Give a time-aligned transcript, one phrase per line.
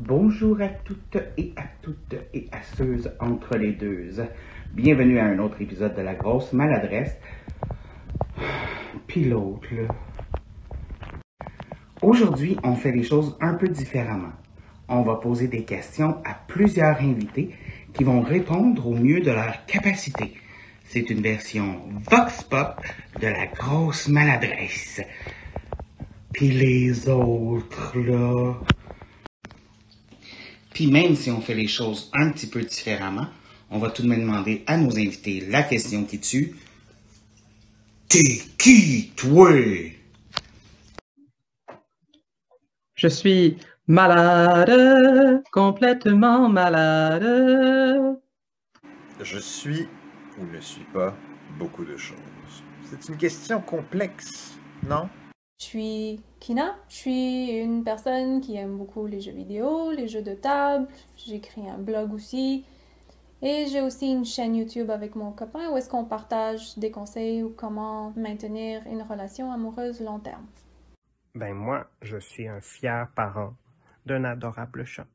[0.00, 4.10] Bonjour à toutes et à toutes et à ceux entre les deux.
[4.72, 7.16] Bienvenue à un autre épisode de La Grosse Maladresse.
[9.08, 9.66] Puis l'autre.
[12.00, 14.30] Aujourd'hui, on fait les choses un peu différemment.
[14.88, 17.50] On va poser des questions à plusieurs invités
[17.92, 20.34] qui vont répondre au mieux de leur capacité.
[20.84, 22.80] C'est une version Vox Pop
[23.20, 25.00] de La Grosse Maladresse.
[26.32, 28.54] Puis les autres, là.
[30.72, 33.28] Puis même si on fait les choses un petit peu différemment,
[33.70, 36.54] on va tout de même demander à nos invités la question qui tue.
[38.08, 39.50] T'es qui, toi?
[42.94, 48.18] Je suis malade, complètement malade.
[49.20, 49.86] Je suis
[50.38, 51.14] ou ne suis pas
[51.58, 52.16] beaucoup de choses.
[52.84, 54.54] C'est une question complexe,
[54.88, 55.08] non?
[55.60, 60.22] Je suis Kina, je suis une personne qui aime beaucoup les jeux vidéo, les jeux
[60.22, 62.64] de table, j'écris un blog aussi.
[63.42, 67.42] Et j'ai aussi une chaîne YouTube avec mon copain où est-ce qu'on partage des conseils
[67.42, 70.46] ou comment maintenir une relation amoureuse long terme.
[71.34, 73.54] Ben moi, je suis un fier parent
[74.06, 75.06] d'un adorable chat.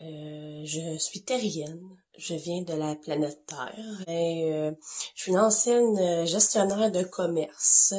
[0.00, 2.01] Euh, je suis terrienne.
[2.18, 4.04] Je viens de la planète Terre.
[4.08, 4.72] Euh,
[5.14, 7.94] je suis une ancienne euh, gestionnaire de commerce.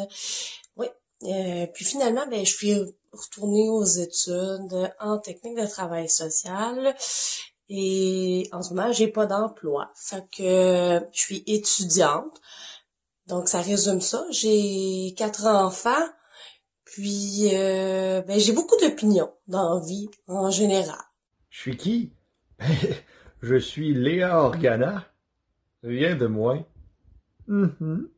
[0.77, 0.87] Oui.
[1.23, 2.75] Euh, puis finalement, ben, je suis
[3.11, 6.95] retournée aux études en technique de travail social.
[7.69, 9.89] Et en ce moment, j'ai pas d'emploi.
[9.95, 12.39] Fait que je suis étudiante.
[13.27, 14.23] Donc, ça résume ça.
[14.29, 16.05] J'ai quatre enfants.
[16.85, 21.01] Puis, euh, ben, j'ai beaucoup d'opinions dans la vie en général.
[21.49, 22.13] Je suis qui?
[23.43, 25.05] Je suis Léa Organa.
[25.83, 26.65] Rien de moins.
[27.47, 28.09] Mhm.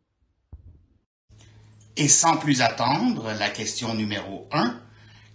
[1.97, 4.79] Et sans plus attendre, la question numéro 1.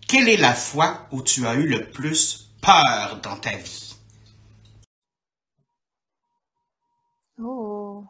[0.06, 3.96] Quelle est la fois où tu as eu le plus peur dans ta vie?
[7.40, 8.04] Oh.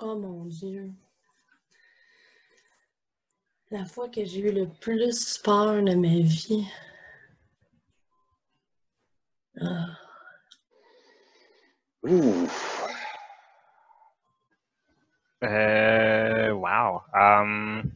[0.00, 0.90] Oh mon Dieu.
[3.70, 6.66] La fois que j'ai eu le plus peur de ma vie.
[9.60, 10.00] Ah.
[15.42, 17.02] Euh, wow.
[17.12, 17.92] Um,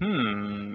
[0.00, 0.74] hmm.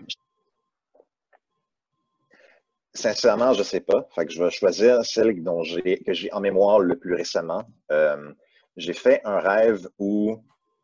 [2.94, 4.08] Sincèrement, je sais pas.
[4.16, 7.64] Fait je vais choisir celle dont que j'ai en mémoire le plus récemment.
[7.92, 8.32] Euh,
[8.78, 10.38] j'ai fait un rêve où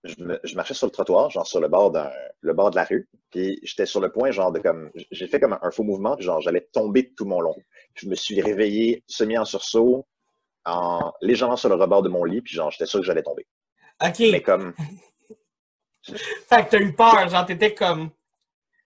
[0.03, 4.01] je, marchais sur le trottoir, genre sur le bord de la rue, puis j'étais sur
[4.01, 7.13] le point, genre de comme j'ai fait comme un, faux mouvement, genre j'allais tomber de
[7.15, 7.55] tout mon long.
[7.95, 10.05] Je me suis réveillé semi en sursaut,
[10.67, 13.47] en légèrement sur le rebord de mon lit, puis genre j'étais sûr que j'allais tomber.
[14.05, 14.19] OK.
[14.19, 14.73] Mais comme
[16.03, 18.09] Fait que t'as eu peur, genre t'étais comme.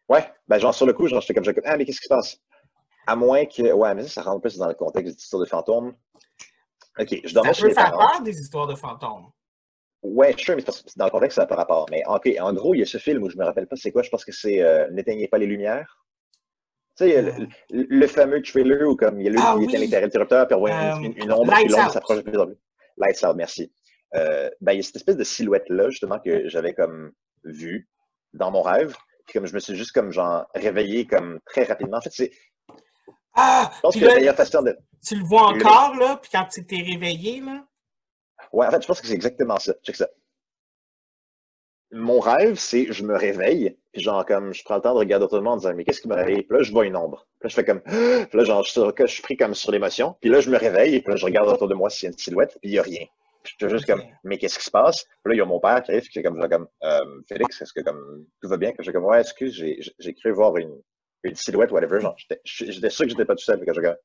[0.10, 2.38] Ouais, ben genre sur le coup, genre j'étais comme, ah mais qu'est-ce qui se passe?
[3.08, 5.96] À moins que, ouais, mais ça, ça rentre plus dans le contexte d'histoire de fantômes.
[7.00, 7.98] Ok, je Ça dormais chez mes parents.
[7.98, 9.32] peur des histoires de fantômes.
[10.04, 10.64] Ouais, je sais, mais
[10.96, 11.86] dans le contexte, ça n'a pas rapport.
[11.92, 13.92] Mais ok, en gros, il y a ce film où je me rappelle pas c'est
[13.92, 16.01] quoi, je pense que c'est euh, N'éteignez pas les lumières.
[17.02, 17.32] Tu sais, le,
[17.72, 19.86] le- le fameux trailer où comme il y a lui Ah qui oui.
[19.86, 22.58] éteint l'interrupteur, puis on voit Euh, une, ombre, puis l'ombre s'approche de plus en plus.
[22.98, 23.72] Lights out, merci.
[24.16, 27.12] Euh, ben, il y a cette espèce de silhouette-là, justement, que j'avais comme
[27.44, 27.90] vue
[28.34, 28.96] dans mon rêve.
[29.26, 31.98] Puis comme je me suis juste comme genre réveillé comme très rapidement.
[31.98, 32.32] En fait, c'est.
[33.36, 33.72] Ah!
[33.76, 34.78] Je pense que la meilleure façon de.
[35.06, 37.66] tu le vois encore, là, puis quand tu t'es réveillé, là?
[38.52, 39.74] Ouais, en fait, je pense que c'est exactement ça.
[39.84, 40.10] Check ça.
[41.94, 45.26] Mon rêve, c'est je me réveille, puis genre comme je prends le temps de regarder
[45.26, 46.44] autour de moi en disant mais qu'est-ce qui me réveille?
[46.44, 47.28] Puis là, je vois une ombre.
[47.40, 47.82] Puis là, je fais comme
[48.30, 50.16] puis là, genre, je, suis- pris comme sur l'émotion.
[50.22, 52.12] Puis là, je me réveille, puis là, je regarde autour de moi s'il y a
[52.12, 53.06] une silhouette, puis il n'y a rien.
[53.44, 55.04] Puis je suis juste comme mais qu'est-ce qui se passe?
[55.04, 57.22] Puis là, il y a mon père qui arrive, qui est comme, genre comme euh,
[57.28, 58.70] Félix, est-ce que comme tout va bien?
[58.70, 60.80] Puis je suis comme ouais, excuse, j'ai j'ai cru voir une,
[61.24, 62.00] une silhouette, whatever.
[62.00, 63.58] Genre, j'étais j'étais sûr que j'étais pas tout seul.
[63.58, 63.98] Puis que je suis comme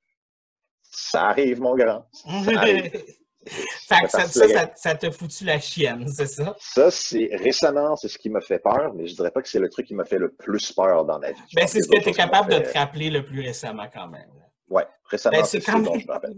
[0.82, 2.06] ça arrive, mon grand.
[2.12, 2.90] Ça arrive.
[3.88, 6.56] fait que ça, ça, la ça, ça t'a foutu la chienne, c'est ça?
[6.58, 9.60] Ça, c'est récemment, c'est ce qui m'a fait peur, mais je dirais pas que c'est
[9.60, 11.40] le truc qui m'a fait le plus peur dans ma vie.
[11.54, 14.28] Ben, c'est ce que tu es capable de te rappeler le plus récemment, quand même.
[14.68, 16.36] Ouais, récemment, Ben, c'est ce dont je me rappelle.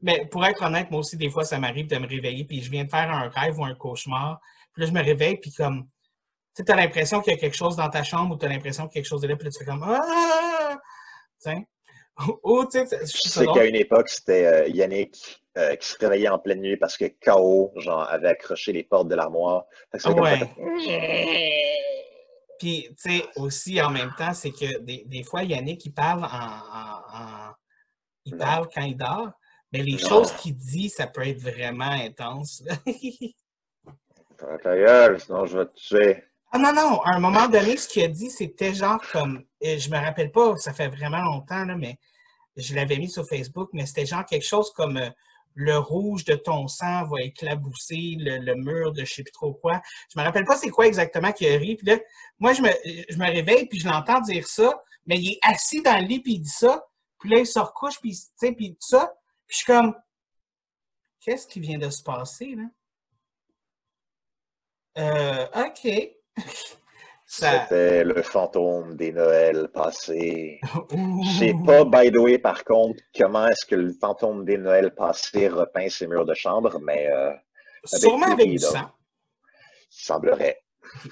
[0.00, 2.70] Mais pour être honnête, moi aussi, des fois, ça m'arrive de me réveiller, puis je
[2.70, 4.40] viens de faire un rêve ou un cauchemar.
[4.72, 5.88] Puis là, je me réveille, puis comme.
[6.56, 8.48] Tu sais, as l'impression qu'il y a quelque chose dans ta chambre ou tu as
[8.48, 9.84] l'impression que quelque chose est là, puis là, tu fais comme.
[9.84, 10.78] Ah!
[11.38, 11.66] Sais?
[12.44, 16.28] Ou, tu sais, je sais qu'à une époque, c'était euh, Yannick euh, qui se réveillait
[16.28, 17.72] en pleine nuit parce que K.O.
[17.76, 19.64] genre, avait accroché les portes de l'armoire.
[20.02, 20.38] Comme Ouais.
[22.58, 26.24] Puis, tu sais, aussi, en même temps, c'est que des, des fois, Yannick, il parle
[26.24, 26.26] en.
[26.26, 27.54] en- en-
[28.26, 29.30] il parle quand il dort,
[29.72, 30.08] mais les Non.
[30.08, 32.62] choses qu'il dit, ça peut être vraiment intense.
[34.62, 36.24] Ta gueule, sinon je vais te tuer.
[36.52, 39.78] Ah non, non, à un moment donné, ce qu'il a dit, c'était genre comme, euh,
[39.78, 41.96] je me rappelle pas, ça fait vraiment longtemps, là, mais
[42.56, 45.08] je l'avais mis sur Facebook, mais c'était genre quelque chose comme euh,
[45.54, 49.80] le rouge de ton sang va éclabousser le, mur de je sais plus trop quoi.
[50.12, 51.76] Je me rappelle pas c'est quoi exactement qu'il a ri.
[51.76, 51.98] Puis là,
[52.38, 52.70] moi, je me,
[53.08, 56.20] je me réveille, puis je l'entends dire ça, mais il est assis dans le lit,
[56.20, 56.84] puis il dit ça.
[57.18, 58.16] Puis là, il se recouche, puis,
[58.56, 59.12] puis tout ça.
[59.46, 59.94] Puis je suis comme,
[61.20, 62.64] qu'est-ce qui vient de se passer, là?
[64.98, 65.88] Euh, OK.
[67.32, 67.62] Ça...
[67.62, 70.58] C'était le fantôme des Noëls passés.
[70.90, 74.92] Je sais pas, by the way, par contre, comment est-ce que le fantôme des Noëls
[74.92, 77.08] passés repeint ses murs de chambre, mais.
[77.08, 77.32] Euh,
[77.84, 78.90] Sûrement avec du sang.
[79.88, 80.60] Semblerait.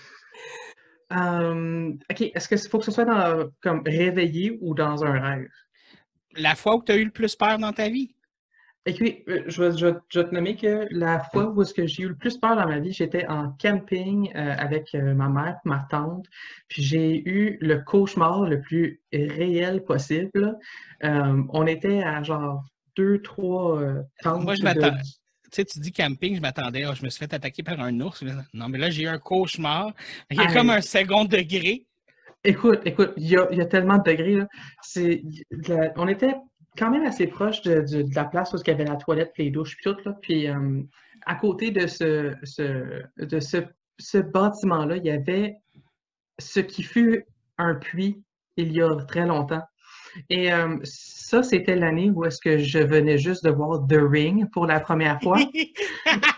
[1.11, 5.49] Euh, OK, est-ce qu'il faut que ce soit dans, comme réveillé ou dans un rêve?
[6.37, 8.15] La fois où tu as eu le plus peur dans ta vie?
[8.87, 11.75] Écoute, euh, je, vais- je vais- je vais te nommer que la fois où est-ce
[11.75, 15.13] que j'ai eu le plus peur dans ma vie, j'étais en camping euh, avec euh,
[15.15, 16.25] ma mère, ma tante,
[16.69, 20.57] puis j'ai eu le cauchemar le plus réel possible.
[21.05, 22.65] Euh, on était à genre
[22.97, 24.97] deux, trois euh, tentes Moi, je de- m'attends.
[25.51, 28.01] Tu sais, tu dis camping, je m'attendais, ah, je me suis fait attaquer par un
[28.01, 28.23] ours.
[28.53, 29.93] Non, mais là, j'ai eu un cauchemar.
[30.31, 31.85] Il y a comme un second degré.
[32.45, 34.47] Écoute, écoute, il y a, il y a tellement de degrés, là.
[35.51, 36.35] La- on était
[36.77, 39.33] quand même assez proche de, de- de la place où il y avait la toilette,
[39.39, 40.17] les douches, puis tout, là.
[40.23, 40.83] Puis euh,
[41.27, 43.59] à côté de ce, ce, de ce,
[43.99, 45.57] ce bâtiment-là, il y avait
[46.39, 47.25] ce qui fut
[47.59, 48.23] un puits
[48.57, 49.63] il y a très longtemps.
[50.31, 54.49] Et euh, ça, c'était l'année où est-ce que je venais juste de voir The Ring
[54.51, 55.39] pour la première fois.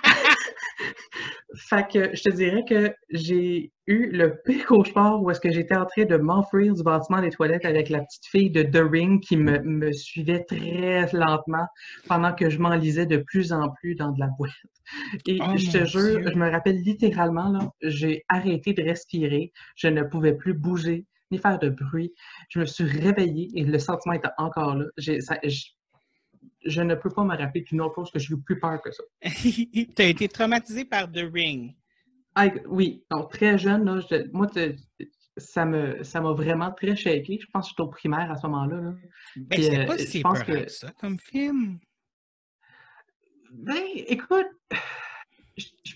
[1.57, 5.75] Fait que je te dirais que j'ai eu le pire cauchemar où est-ce que j'étais
[5.77, 9.21] en train de m'enfuir du bâtiment des toilettes avec la petite fille de The Ring
[9.21, 11.67] qui me, me suivait très lentement
[12.09, 14.53] pendant que je m'enlisais de plus en plus dans de la boîte.
[15.27, 16.31] Et Oh je te jure, Dieu.
[16.33, 21.39] je me rappelle littéralement, là, j'ai arrêté de respirer, je ne pouvais plus bouger ni
[21.39, 22.13] faire de bruit.
[22.49, 24.87] Je me suis réveillée et le sentiment était encore là.
[24.99, 25.65] J'ai- ça- je,
[26.65, 28.91] je ne peux pas me rappeler d'une autre chose que j'ai eu plus peur que
[28.93, 29.03] ça.
[29.23, 31.75] tu as été traumatisé par The Ring.
[32.35, 34.47] Ah, oui, donc très jeune, là, je- moi,
[35.37, 37.39] ça me, ça m'a vraiment très shaké.
[37.41, 38.77] Je pense que j'étais au primaire à ce moment-là.
[38.81, 38.95] là.
[39.37, 41.79] Ben, euh, pas je si épeurant que- ça comme film.
[43.53, 44.47] Ben, écoute,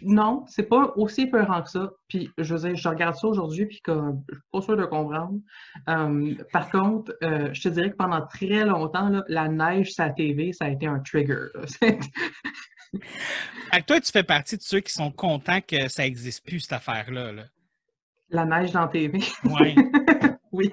[0.02, 1.90] non, c'est pas aussi épeurant que ça.
[2.08, 4.84] Puis, je veux dire, je regarde ça aujourd'hui, puis comme, je suis pas sûr de
[4.84, 5.40] comprendre.
[5.88, 10.10] Euh, par contre, euh, je te dirais que pendant très longtemps, là, la neige la
[10.10, 11.46] TV, ça a été un trigger.
[11.82, 13.00] que
[13.86, 17.32] toi, tu fais partie de ceux qui sont contents que ça n'existe plus, cette affaire-là.
[17.32, 17.42] là.
[18.30, 19.20] la neige dans la TV.
[19.44, 19.74] Ouais.
[20.52, 20.72] oui.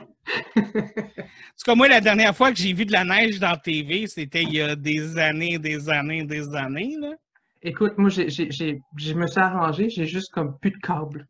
[0.56, 4.08] En tout cas, moi, la dernière fois que j'ai vu de la neige dans TV,
[4.08, 6.96] c'était il y a des années, des années, des années.
[7.00, 7.16] Là.
[7.63, 11.28] Écoute, moi, j'ai, j'ai, j'ai- je me suis arrangé, j'ai juste comme plus de câble.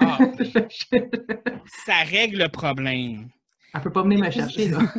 [0.00, 0.18] Ah.
[1.86, 3.28] Ça règle le problème.
[3.74, 4.78] Elle peut pas venir me chercher, là.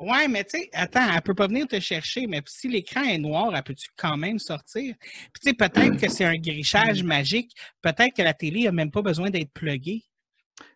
[0.00, 3.18] Ouais, mais tu sais, attends, elle peut pas venir te chercher, mais si l'écran est
[3.18, 4.94] noir, elle peut-tu quand même sortir?
[5.02, 7.50] Puis tu sais, peut-être que c'est un grichage magique,
[7.82, 10.04] peut-être que la télé n'a même pas besoin d'être pluguée.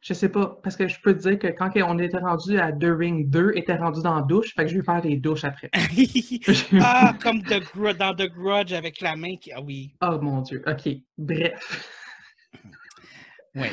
[0.01, 2.73] Je sais pas, parce que je peux te dire que quand on était rendu à
[2.73, 5.45] The Ring 2, était rendu dans la douche, fait que je vais faire des douches
[5.45, 5.71] après.
[6.81, 7.63] ah, comme The
[7.99, 9.53] dans The Grudge avec la main qui.
[9.53, 9.95] Ah oui.
[10.03, 10.89] Oh mon Dieu, ok.
[11.19, 12.01] Bref.
[13.55, 13.69] Oui.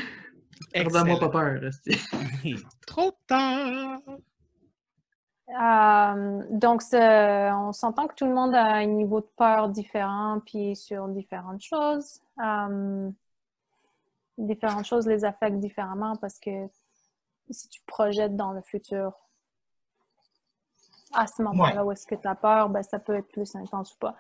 [0.74, 1.62] Pardonne-moi pas peur,
[2.86, 4.00] Trop tard.
[5.50, 10.76] Euh, donc, on s'entend que tout le monde a un niveau de peur différent, puis
[10.76, 12.22] sur différentes choses.
[12.44, 13.10] Euh,
[14.40, 16.68] différentes choses les affectent différemment parce que
[17.50, 19.14] si tu projettes dans le futur,
[21.14, 23.94] à ce moment-là où est-ce que tu as peur, ben, ça peut être plus intense
[23.96, 24.16] ou pas.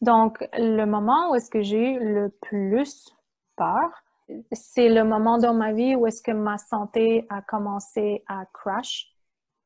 [0.00, 3.14] Donc, le moment où est-ce que j'ai eu le plus
[3.56, 4.04] peur,
[4.52, 9.10] c'est le moment dans ma vie où est-ce que ma santé a commencé à crash.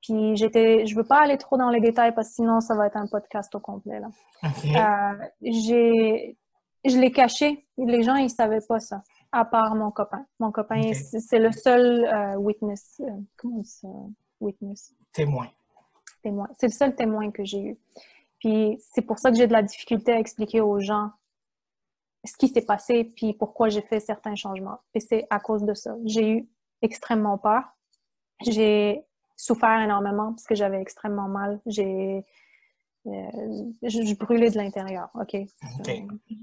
[0.03, 2.87] Puis j'étais, je veux pas aller trop dans les détails parce que sinon ça va
[2.87, 4.09] être un podcast au complet là.
[4.45, 6.37] Euh, j'ai,
[6.85, 7.67] je l'ai caché.
[7.77, 10.26] Les gens ils savaient pas ça, à part mon copain.
[10.38, 13.00] Mon copain, c'est le seul euh, witness.
[13.00, 13.88] euh, comment on dit ça?
[14.40, 14.94] Witness.
[15.12, 15.49] Témoin.
[16.23, 16.49] Témoin.
[16.58, 17.78] C'est le seul témoin que j'ai eu.
[18.38, 21.11] Puis c'est pour ça que j'ai de la difficulté à expliquer aux gens
[22.25, 24.78] ce qui s'est passé puis pourquoi j'ai fait certains changements.
[24.94, 25.97] Et c'est à cause de ça.
[26.04, 26.49] J'ai eu
[26.82, 27.62] extrêmement peur.
[28.42, 29.04] J'ai
[29.37, 31.61] souffert énormément parce que j'avais extrêmement mal.
[31.66, 32.25] J'ai
[33.05, 35.35] je, je brûlais de l'intérieur, OK?
[35.35, 35.93] Euh,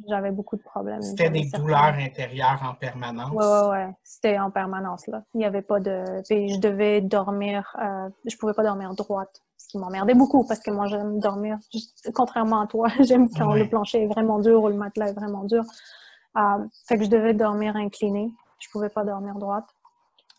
[0.08, 1.02] J'avais beaucoup de problèmes.
[1.02, 3.32] C'était des douleurs intérieures en permanence?
[3.32, 3.94] Ouais, ouais, ouais.
[4.04, 5.24] C'était en permanence, là.
[5.34, 6.04] Il n'y avait pas de...
[6.28, 7.76] puis je devais dormir...
[7.82, 11.58] euh, je pouvais pas dormir droite, ce qui m'emmerdait beaucoup, parce que moi, j'aime dormir...
[12.14, 13.60] Contrairement à toi, j'aime quand Ouais.
[13.60, 15.64] le plancher est vraiment dur ou le matelas est vraiment dur.
[16.38, 16.42] Euh,
[16.88, 18.32] fait que je devais dormir inclinée.
[18.60, 19.66] Je pouvais pas dormir droite.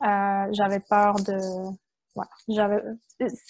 [0.02, 1.38] Euh, j'avais peur de...
[2.14, 2.30] Voilà.
[2.48, 2.82] J'avais...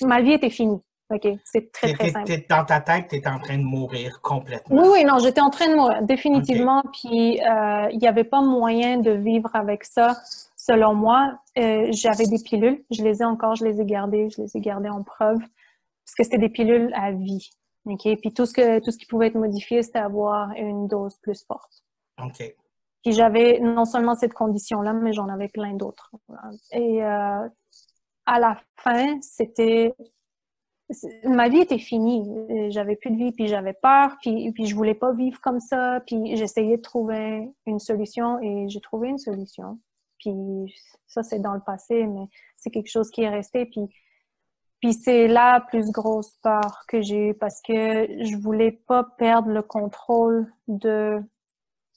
[0.03, 0.81] Ma vie était finie.
[1.11, 1.29] OK?
[1.45, 2.27] C'est très, très simple.
[2.27, 4.77] t'es- dans ta tête, tu es en train de mourir complètement.
[4.83, 6.83] Oui, oui, non, j'étais en train de mourir, définitivement.
[6.93, 10.17] Puis euh, il n'y avait pas moyen de vivre avec ça,
[10.57, 11.39] selon moi.
[11.59, 14.61] Euh, J'avais des pilules, je les ai encore, je les ai gardées, je les ai
[14.61, 17.51] gardées en preuve, parce que c'était des pilules à vie.
[17.85, 18.03] OK?
[18.21, 21.45] Puis tout ce, que, tout ce qui pouvait être modifié, c'était avoir une dose plus
[21.47, 21.85] forte.
[22.21, 22.53] OK.
[23.05, 26.11] Puis j'avais non seulement cette condition-là, mais j'en avais plein d'autres.
[26.73, 27.49] Et euh,
[28.27, 29.95] à la fin, c'était
[31.25, 32.29] ma vie était finie.
[32.51, 35.61] Euh, J'avais plus de vie, puis j'avais peur, puis, puis je voulais pas vivre comme
[35.61, 36.01] ça.
[36.07, 39.79] Puis j'essayais de trouver une solution et j'ai trouvé une solution.
[40.19, 40.75] Puis
[41.07, 42.27] ça, c'est dans le passé, mais
[42.57, 43.67] c'est quelque chose qui est resté.
[43.67, 43.89] Puis,
[44.81, 47.73] puis c'est la plus grosse peur que j'ai eue parce que
[48.25, 51.21] je voulais pas perdre le contrôle de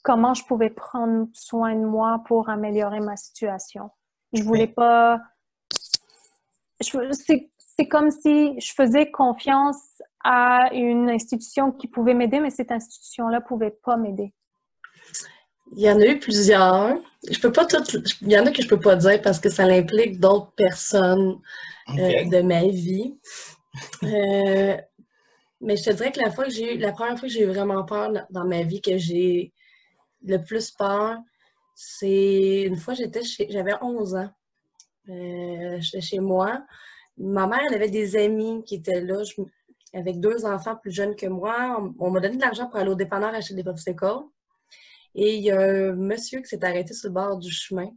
[0.03, 3.89] comment je pouvais prendre soin de moi pour améliorer ma situation.
[4.33, 5.19] Je voulais pas
[6.81, 12.49] je- c'est c'est comme si je faisais confiance à une institution qui pouvait m'aider, mais
[12.49, 14.33] cette institution-là pouvait pas m'aider.
[15.77, 16.97] Il y en a eu plusieurs.
[17.31, 17.95] Je peux pas toutes.
[18.21, 21.39] Il y en a que je peux pas dire parce que ça implique d'autres personnes
[21.97, 23.17] euh, de ma vie.
[24.03, 24.75] Euh,
[25.61, 27.43] mais je te dirais que la fois que j'ai eu, la première fois que j'ai
[27.43, 29.53] eu vraiment peur dans- dans ma vie, que j'ai
[30.25, 31.17] le plus peur,
[31.75, 34.29] c'est une fois j'étais chez, j'avais 11 ans.
[35.07, 36.61] Euh, j'étais chez moi.
[37.19, 39.21] Ma mère, avait des amis qui étaient là,
[39.93, 41.77] avec deux enfants plus jeunes que moi.
[41.99, 44.23] On, m'a donné de l'argent pour aller au dépanneur acheter des popsicles.
[45.15, 47.89] Et il y a un monsieur qui s'est arrêté sur le bord du chemin.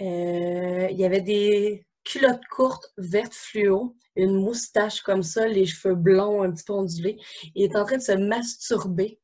[0.00, 6.42] Euh, il avait des culottes courtes vertes fluo, une moustache comme ça, les cheveux blonds
[6.42, 7.18] un petit peu ondulés.
[7.54, 9.18] Il est en train de se masturber.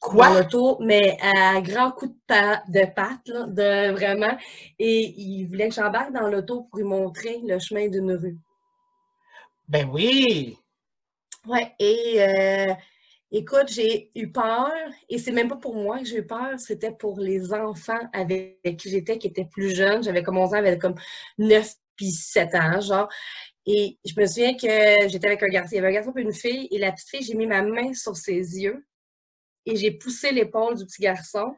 [0.00, 0.28] Quoi?
[0.28, 4.36] Dans l'auto, mais à grands coups de, pa- de patte, là, de vraiment.
[4.78, 8.38] Et il voulait que j'embarque dans l'auto pour lui montrer le chemin d'une rue.
[9.68, 10.56] Ben oui!
[11.46, 12.74] Ouais, et euh,
[13.30, 14.70] écoute, j'ai eu peur,
[15.08, 18.58] et c'est même pas pour moi que j'ai eu peur, c'était pour les enfants avec
[18.78, 20.02] qui j'étais, qui étaient plus jeunes.
[20.02, 20.96] J'avais comme 11 ans, j'avais comme
[21.38, 23.08] 9 puis 7 ans, genre.
[23.66, 26.22] Et je me souviens que j'étais avec un garçon, il y avait un garçon et
[26.22, 28.86] une fille, et la petite fille, j'ai mis ma main sur ses yeux,
[29.66, 31.56] et j'ai poussé l'épaule du petit garçon,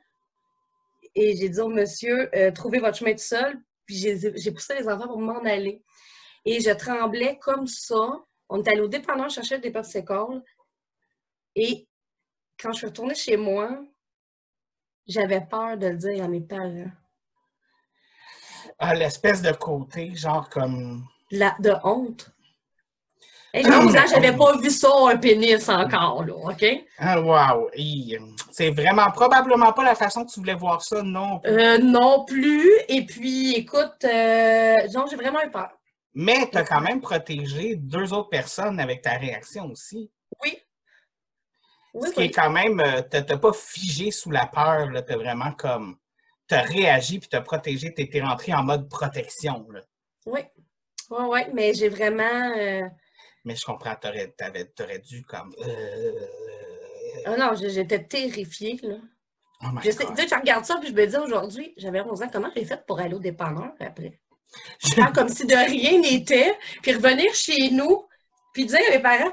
[1.15, 4.89] et j'ai dit au monsieur, euh, trouvez votre chemin tout seul, puis j'ai poussé les
[4.89, 5.83] enfants pour m'en aller.
[6.45, 8.25] Et je tremblais comme ça.
[8.49, 10.43] On est allé au dépanneur chercher des popsicles.
[11.55, 11.87] Et
[12.59, 13.85] quand je suis retournée chez moi,
[15.07, 16.91] j'avais peur de le dire à mes parents.
[18.79, 21.05] Ah, l'espèce de côté, genre comme.
[21.31, 22.31] La, de honte.
[23.55, 26.65] J'ai 11 ans, j'avais pas vu ça, un pénis encore, là, OK?
[26.99, 27.69] Ah, wow!
[27.75, 28.17] Hi.
[28.51, 31.39] C'est vraiment probablement pas la façon que tu voulais voir ça, non.
[31.45, 32.71] Euh, non plus.
[32.89, 35.69] Et puis, écoute, euh, non, j'ai vraiment eu peur.
[36.15, 40.11] Mais tu as quand même protégé deux autres personnes avec ta réaction aussi.
[40.43, 40.59] Oui.
[41.93, 42.25] Oui, Ce qui oui.
[42.27, 45.97] est quand même, euh, t'as t'as pas figé sous la peur, là, t'as vraiment comme,
[46.49, 49.81] t'as réagi puis t'as protégé, t'étais rentré en mode protection, là.
[50.25, 50.41] Oui.
[51.11, 52.53] Oui, oui, mais j'ai vraiment.
[52.57, 52.83] euh,
[53.45, 56.13] Mais je comprends, t'aurais, t'avais- t'aurais dû comme, euh,
[57.27, 58.97] Ah non, j'étais terrifiée, là.
[59.63, 62.23] oh Je sais, tu sais, je regarde ça, puis je me dis aujourd'hui, j'avais 11
[62.23, 64.21] ans, comment j'ai fait pour aller au dépanneur après?
[64.95, 68.07] Faire comme si de rien n'était, puis revenir chez nous,
[68.53, 69.33] puis dire à mes parents,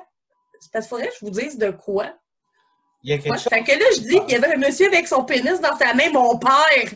[0.60, 2.14] c'est parce qu'il faudrait que je vous dise de quoi.
[3.04, 3.48] Il y a quelque Ouais, chose.
[3.50, 5.94] Fait que là, je dis qu'il y avait un monsieur avec son pénis dans sa
[5.94, 6.92] main, mon père.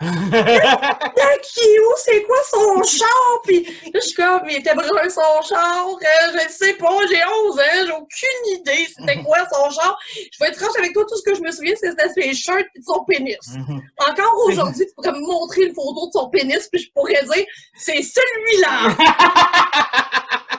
[0.00, 1.92] Où?
[1.96, 3.40] C'est quoi son char?
[3.44, 5.86] Puis là, je suis comme, il était brun son char.
[5.88, 9.98] euh, je sais pas, j'ai 11 ans, j'ai aucune idée c'était quoi son char.
[10.14, 12.34] Je vais être franche avec toi, tout ce que je me souviens, c'est c'était ses
[12.34, 13.38] shirts et de son pénis.
[13.54, 13.82] Mhm.
[14.08, 17.46] Encore aujourd'hui, tu pourrais me montrer une photo de son pénis, puis je pourrais dire,
[17.76, 18.96] c'est celui-là!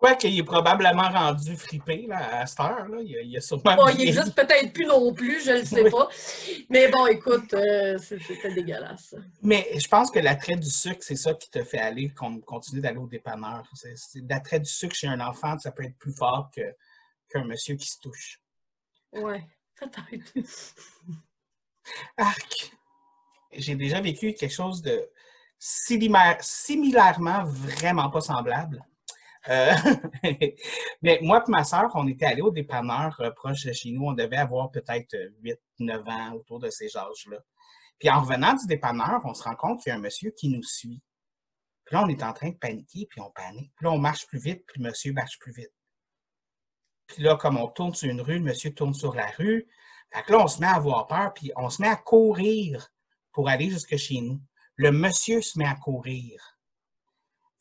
[0.00, 2.98] Quoi qu'il est probablement rendu fripé là, à cette heure, là.
[3.02, 3.76] Il, il a sûrement.
[3.76, 5.90] Bon, il existe peut-être plus non plus, je le sais Oui.
[5.90, 6.08] pas.
[6.70, 9.14] Mais bon, écoute, euh, c'est- c'était dégueulasse.
[9.42, 12.80] Mais je pense que l'attrait du sucre, c'est ça qui te fait aller, qu'on continue
[12.80, 13.62] d'aller au dépanneur.
[14.26, 16.62] L'attrait du sucre chez un enfant, ça peut être plus fort que,
[17.28, 18.40] qu'un monsieur qui se touche.
[19.12, 19.44] Ouais,
[19.78, 20.32] peut-être.
[22.16, 22.72] Arc!
[23.52, 25.10] J'ai déjà vécu quelque chose de
[25.58, 28.82] similaire- similairement vraiment pas semblable.
[29.48, 29.72] Euh,
[31.02, 34.06] mais moi et ma soeur, on était allés au dépanneur euh, proche de chez nous.
[34.06, 35.16] On devait avoir peut-être
[35.80, 37.38] 8-9 ans autour de ces âges-là.
[37.98, 40.48] Puis en revenant du dépanneur, on se rend compte qu'il y a un monsieur qui
[40.48, 41.00] nous suit.
[41.84, 43.72] Puis là, on est en train de paniquer, puis on panique.
[43.76, 45.72] Puis là, on marche plus vite, puis le monsieur marche plus vite.
[47.06, 49.66] Puis là, comme on tourne sur une rue, le monsieur tourne sur la rue.
[50.12, 52.88] Fait que là, on se met à avoir peur, puis on se met à courir
[53.32, 54.40] pour aller jusque chez nous.
[54.76, 56.59] Le monsieur se met à courir.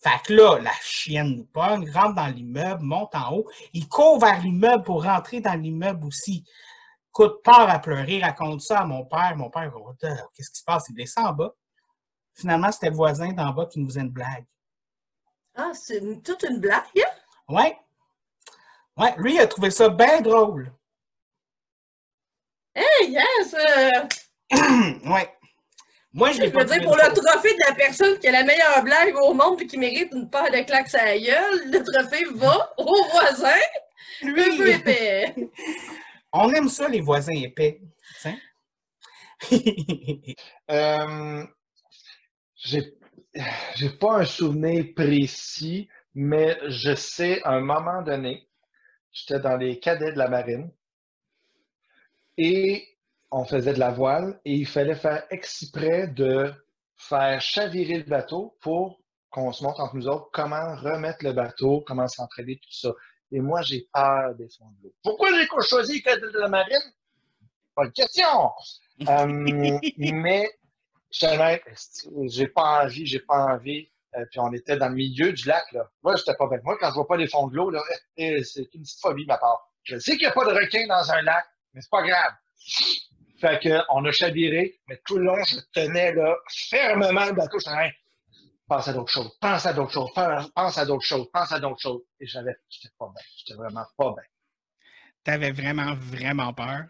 [0.02, 3.50] Fait que là, la chienne nous pogne, rentre dans l'immeuble, monte en haut.
[3.74, 6.46] Il court vers l'immeuble pour rentrer dans l'immeuble aussi.
[7.12, 9.36] Coûte peur à pleurer, raconte ça à mon père.
[9.36, 9.92] Mon père, oh,
[10.34, 10.86] qu'est-ce qui se passe?
[10.90, 11.54] Il descend en bas.
[12.34, 14.46] Finalement, c'était le voisin d'en bas qui nous faisait une blague.
[15.56, 16.84] Ah, c'est toute une blague?
[16.98, 17.02] hein?
[17.50, 17.78] Ouais.
[18.96, 20.72] Ouais, lui, il a trouvé ça bien drôle.
[22.74, 23.54] Hey, yes!
[23.54, 24.08] euh,
[25.10, 25.39] ouais.
[26.12, 28.84] Moi, je je veux dire, pour le trophée de la personne qui a la meilleure
[28.84, 32.26] blague au monde et qui mérite une paire de claques à la gueule, le trophée
[32.36, 33.60] va au voisin
[34.24, 35.36] un peu épais.
[36.34, 37.82] On aime ça, les voisins épais.
[38.22, 38.38] tu sais.
[40.72, 41.46] Euh,
[42.56, 42.94] j'ai
[43.76, 48.48] j'ai pas un souvenir précis, mais je sais, à un moment donné,
[49.12, 50.72] j'étais dans les cadets de la marine
[52.38, 52.89] et
[53.32, 56.52] on faisait de la voile et il fallait faire exprès de
[56.98, 61.84] faire chavirer le bateau pour qu'on se montre entre nous autres comment remettre le bateau,
[61.86, 62.90] comment s'entraider, tout ça.
[63.32, 64.94] Et moi, j'ai peur des fonds de l'eau.
[65.04, 66.94] Pourquoi j'ai choisi de la marine?
[67.76, 68.52] Pas de question!
[69.08, 70.50] Euh, mais
[71.12, 73.88] j'ai pas envie, j'ai pas envie.
[74.18, 75.90] Euh, puis on était dans le milieu du lac, là.
[76.04, 76.60] Moi, j'étais pas bien.
[76.66, 77.82] Moi, quand je vois pas les fonds de l'eau, là,
[78.18, 79.72] c'est une petite phobie de ma part.
[79.84, 82.34] Je sais qu'il n'y a pas de requin dans un lac, mais c'est pas grave.
[83.40, 86.36] Fait que, on a chaviré, mais tout le long, je tenais, là,
[86.70, 87.60] fermement le bateau.
[87.60, 87.94] Je disais,
[88.68, 91.82] pense à d'autres choses, pense à d'autres choses, pense à d'autres choses, pense à d'autres
[91.82, 92.02] choses.
[92.20, 93.24] Et j'avais, j'étais pas bien.
[93.38, 94.24] J'étais vraiment pas bien.
[95.24, 96.86] T'avais vraiment, vraiment peur?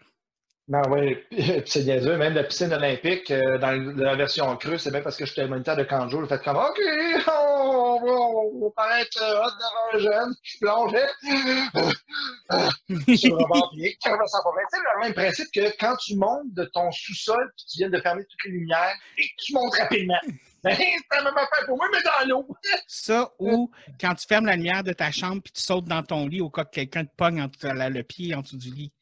[0.70, 1.18] Non, oui,
[1.66, 2.16] c'est niaiseux.
[2.16, 5.76] Même la piscine olympique, euh, dans la version crue, c'est bien parce que j'étais moniteur
[5.76, 6.22] de jour.
[6.22, 6.78] J'ai fait comme, OK,
[7.26, 9.50] on va, on va paraître euh, hot
[9.92, 10.32] un jeune.
[10.44, 11.08] Je plongeais
[13.16, 13.98] sur le bord pied.
[14.00, 18.00] C'est le même principe que quand tu montes de ton sous-sol puis tu viens de
[18.00, 20.20] fermer toutes les lumières et tu montes rapidement.
[20.62, 22.46] Ben, c'est la même affaire pour moi, mais dans l'eau.
[22.86, 26.28] Ça, ou quand tu fermes la lumière de ta chambre puis tu sautes dans ton
[26.28, 28.92] lit au cas que quelqu'un te pogne entre le pied en dessous du lit.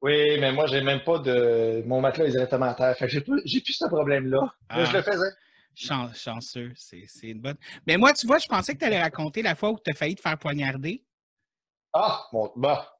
[0.00, 1.82] Oui, mais moi, j'ai même pas de.
[1.86, 2.96] Mon matelas est directement à terre.
[2.96, 4.40] Fait que j'ai plus, j'ai plus ce problème-là.
[4.76, 4.96] Mais je Ah.
[4.98, 5.30] le faisais.
[5.74, 7.56] Chan- chanceux, c'est c'est une bonne.
[7.86, 9.94] Mais moi, tu vois, je pensais que tu allais raconter la fois où tu as
[9.94, 11.04] failli te faire poignarder.
[11.92, 12.96] Ah, bon, bah.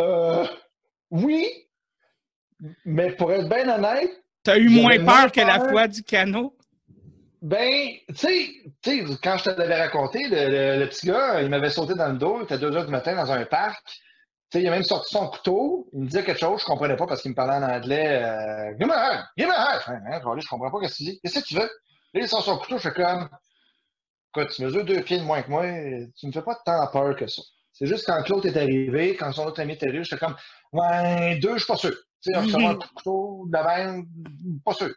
[0.00, 0.46] Euh,
[1.10, 1.46] oui,
[2.84, 4.10] mais pour être bien honnête.
[4.44, 5.68] Tu as eu j'avais moins peur que la peur.
[5.70, 6.56] fois du canot?
[7.42, 12.12] Ben, tu sais, quand je te l'avais raconté, le, petit gars, il m'avait sauté dans
[12.12, 13.84] le dos, il était 2 heures du matin dans un parc.
[13.84, 16.94] Tu sais, il a même sorti son couteau, il me disait quelque chose, je comprenais
[16.94, 18.22] pas parce qu'il me parlait en anglais.
[18.22, 19.80] Euh, give me a give me a.
[19.88, 21.20] Hein, hein, je comprends pas ce que tu dis.
[21.20, 21.70] Qu'est-ce que tu veux?
[22.14, 23.28] Il sort son couteau, je fais comme,
[24.36, 25.64] écoute, tu mesures deux pieds de moins que moi,
[26.16, 27.42] tu me fais pas tant peur que ça.
[27.72, 30.36] C'est juste quand Claude est arrivé, quand son autre ami est arrivé, j'étais comme,
[30.74, 31.94] ouais, deux, je suis pas sûr.
[32.22, 34.06] Tu sais, un couteau de la veine,
[34.64, 34.94] pas sûr.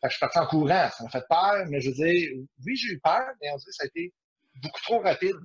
[0.00, 2.36] Fait que je suis parti en courant, ça m'a fait peur, mais je veux dire,
[2.64, 4.12] oui, j'ai eu peur, mais on dirait que ça a été
[4.62, 5.36] beaucoup trop rapide.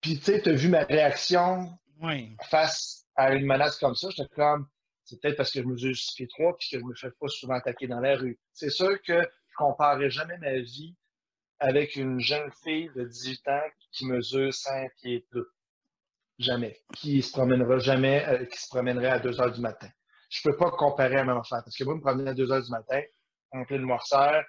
[0.00, 2.36] Puis, tu sais, tu as vu ma réaction Oui.
[2.50, 4.08] face à une menace comme ça.
[4.10, 4.68] J'étais comme,
[5.04, 7.28] c'est peut-être parce que je mesure 6 pieds 3 puis que je me fais pas
[7.28, 8.38] souvent attaquer dans la rue.
[8.52, 10.94] C'est sûr que je comparerai jamais ma vie
[11.58, 13.62] avec une jeune fille de 18 ans
[13.92, 15.50] qui mesure 5 pieds 2.
[16.38, 16.80] Jamais.
[16.94, 19.88] Qui se promènera jamais, euh, qui se promènerait à 2 heures du matin.
[20.34, 21.62] Je peux pas comparer à même affaire.
[21.64, 23.00] Parce que moi, me promener à 2 heures du matin,
[23.52, 24.42] en pleine noirceur,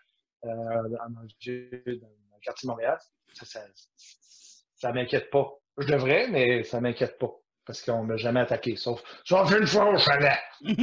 [0.43, 2.98] euh, dans le quartier de Montréal,
[3.34, 3.62] ça, ça,
[4.76, 5.48] ça m'inquiète pas.
[5.78, 7.32] Je devrais, mais ça m'inquiète pas.
[7.65, 8.76] Parce qu'on m'a jamais attaqué.
[8.76, 10.39] Sauf, sauf une fois au chalet.
[10.63, 10.74] Je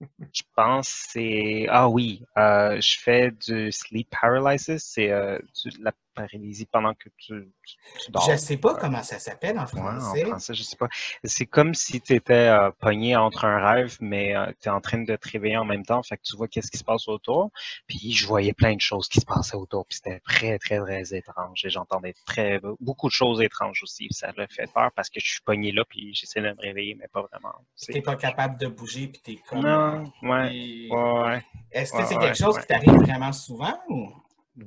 [0.62, 1.66] pense c'est.
[1.70, 4.82] Ah oui, euh, je fais du sleep paralysis.
[4.84, 5.38] C'est euh,
[5.80, 8.28] la paralysie pendant que tu, tu, tu dors.
[8.28, 10.24] Je sais pas Euh, comment ça s'appelle en Ouais, français.
[10.24, 10.88] en français, je sais pas.
[11.24, 15.16] C'est comme si tu étais pogné entre un rêve, mais tu es en train de
[15.16, 16.02] te réveiller en même temps.
[16.02, 17.50] Fait que tu vois qu'est-ce qui se passe autour.
[17.86, 19.86] Puis je voyais plein de choses qui se passaient autour.
[19.86, 21.64] Puis c'était très, très, très étrange.
[21.64, 24.08] Et j'entendais très beaucoup de choses étranges aussi.
[24.10, 26.96] Ça m'a fait peur parce que je suis pogné là, puis j'essaie de me réveiller,
[26.96, 27.54] mais pas vraiment.
[27.80, 29.60] Tu n'es pas capable de bouger puis t'es comme.
[29.62, 30.49] Non, ouais.
[30.50, 31.42] Puis- Ouais, ouais.
[31.72, 34.08] Est-ce que c'est quelque chose qui t'arrive vraiment souvent ou?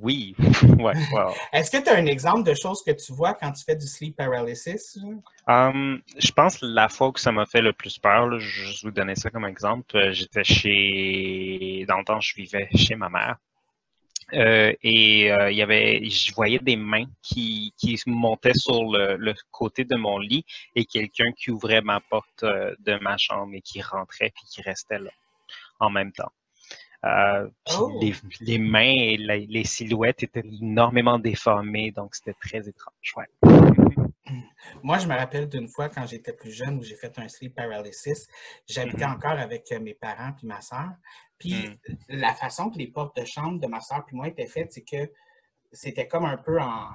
[0.00, 0.34] Oui,
[0.80, 0.94] ouais.
[1.52, 3.86] Est-ce que tu as un exemple de choses que tu vois quand tu fais du
[3.86, 4.98] sleep paralysis?
[5.46, 8.62] Hum, je pense que la fois que ça m'a fait le plus peur, là, je
[8.64, 9.96] vais vous donner ça comme exemple.
[9.96, 11.84] euh, J'étais chez.
[11.86, 13.36] Dans le temps, je vivais chez ma mère.
[14.32, 19.16] Euh, et euh, il y avait, je voyais des mains qui, qui montaient sur le,
[19.16, 20.44] le côté de mon lit
[20.74, 24.62] et quelqu'un qui ouvrait ma porte euh, de ma chambre et qui rentrait puis qui
[24.62, 25.10] restait là
[25.84, 26.32] en même temps.
[27.04, 27.98] Euh, Oh.
[28.00, 28.80] les, les mains
[29.12, 33.14] et la- les silhouettes étaient énormément déformées, donc c'était très étrange.
[33.16, 33.26] Ouais.
[34.82, 37.54] Moi, je me rappelle d'une fois quand j'étais plus jeune où j'ai fait un sleep
[37.54, 38.26] paralysis.
[38.66, 39.12] J'habitais Mhm.
[39.12, 40.92] encore avec euh, mes parents puis ma soeur.
[41.38, 41.94] Puis Mm.
[42.08, 44.84] la façon que les portes de chambre de ma soeur puis moi étaient faites, c'est
[44.84, 45.10] que
[45.72, 46.86] c'était comme un peu en,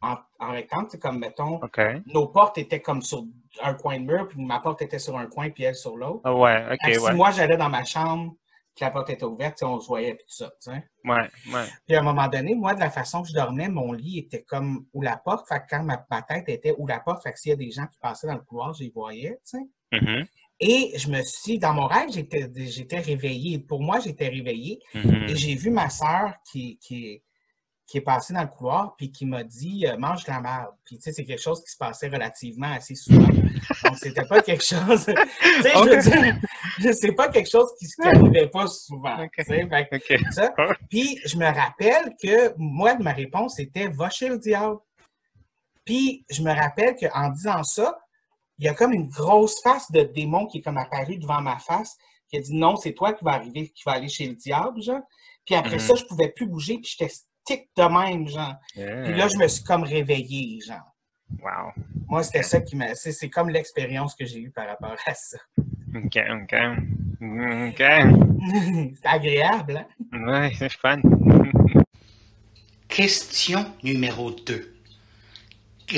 [0.00, 0.88] en, en rectangle.
[0.90, 1.60] C'est comme, mettons,
[2.06, 3.24] nos portes étaient comme sur
[3.62, 6.20] un coin de mur, puis ma porte était sur un coin, puis elle sur l'autre.
[6.24, 7.14] Ah ouais, OK, Si ouais.
[7.14, 8.34] moi, j'allais dans ma chambre,
[8.76, 10.50] que la porte était ouverte, on se voyait, puis tout ça.
[10.62, 10.84] tu sais.
[11.04, 11.64] Ouais, ouais.
[11.86, 14.42] Puis à un moment donné, moi, de la façon que je dormais, mon lit était
[14.42, 15.48] comme où la porte.
[15.48, 17.56] Fait que quand ma, ma tête était où la porte, fait que s'il y a
[17.56, 20.00] des gens qui passaient dans le couloir, je les voyais, tu sais.
[20.00, 20.26] Mhm,
[20.60, 23.58] Et je me suis, dans mon rêve, j'étais, j'étais réveillée.
[23.58, 24.78] Pour moi, j'étais réveillée.
[24.94, 25.24] mhm.
[25.28, 27.20] Et j'ai vu ma sœur qui, qui,
[27.88, 30.74] qui est passée dans le couloir, puis qui m'a dit euh, mange de la merde.
[30.84, 33.26] Puis, tu sais, c'est quelque chose qui se passait relativement assez souvent.
[33.26, 35.06] Donc, c'était pas quelque chose.
[35.42, 36.36] tu sais, je veux dire,
[36.80, 39.16] je- c'est pas quelque chose qui qui arrivait pas souvent.
[39.44, 39.56] Sais.
[40.06, 40.52] Fait ça.
[40.90, 44.76] Puis je me rappelle que moi, ma réponse c'était va chez le diable.
[45.84, 47.98] Puis je me rappelle qu'en disant ça,
[48.58, 51.58] il y a comme une grosse face de démon qui est comme apparue devant ma
[51.58, 51.96] face,
[52.28, 54.82] qui a dit non, c'est toi qui vas arriver, qui va aller chez le diable,
[54.82, 55.00] genre.
[55.46, 55.80] Puis après Mhm.
[55.80, 57.10] ça, je pouvais plus bouger, puis j'étais
[57.56, 58.56] de même, genre.
[58.74, 60.94] Puis là, je me suis comme réveillé, genre.
[61.42, 61.72] Wow.
[62.06, 62.94] Moi, c'était ça qui m'a.
[62.94, 65.38] C'est c'est comme l'expérience que j'ai eue par rapport à ça.
[65.94, 66.54] OK, OK.
[67.20, 67.82] OK.
[69.02, 70.26] c'est agréable, hein?
[70.26, 71.00] Ouais, c'est fun.
[72.88, 74.74] Question numéro 2.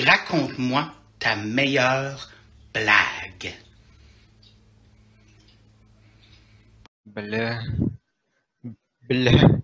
[0.04, 2.30] Raconte-moi ta meilleure
[2.74, 3.54] blague.
[7.06, 7.56] Bleu.
[9.08, 9.62] Bleu.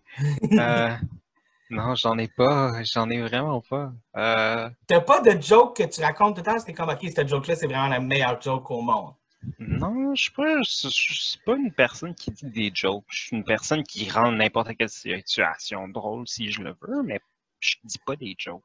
[0.52, 0.96] Euh,
[1.70, 2.82] non, j'en ai pas.
[2.84, 3.92] J'en ai vraiment pas.
[4.16, 7.28] Euh, T'as pas de joke que tu racontes tout le temps, c'était comme, OK, cette
[7.28, 9.14] joke-là, c'est vraiment la meilleure joke au monde.
[9.58, 13.04] non, je suis pas, je, je suis pas une personne qui dit des jokes.
[13.08, 17.20] Je suis une personne qui rend n'importe quelle situation drôle si je le veux, mais
[17.60, 18.62] je dis pas des jokes.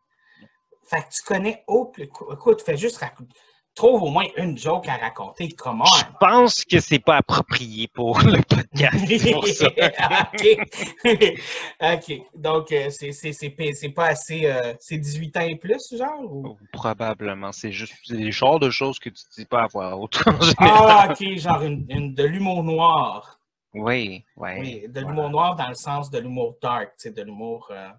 [0.83, 2.03] Fait que tu connais aucun.
[2.03, 3.35] Écoute, fais juste raconter.
[3.73, 5.47] Trouve au moins une joke à raconter.
[5.53, 5.86] Comment?
[5.86, 9.31] Je pense que c'est pas approprié pour le podcast.
[9.31, 9.67] pour ça.
[10.34, 10.57] OK.
[11.81, 12.21] OK.
[12.36, 14.45] Donc, euh, c'est pas- assez.
[14.45, 16.21] euh, c'est 18 ans et plus, genre?
[16.21, 17.53] ou- Probablement.
[17.53, 21.07] C'est juste des genres de choses que tu dis pas haute en Ah.
[21.12, 21.38] OK.
[21.38, 23.39] Genre une, une- de l'humour noir.
[23.73, 24.49] Oui, oui.
[24.60, 25.07] Oui, de voilà.
[25.07, 27.69] l'humour noir dans le sens de l'humour dark, tu sais, de l'humour.
[27.71, 27.89] euh,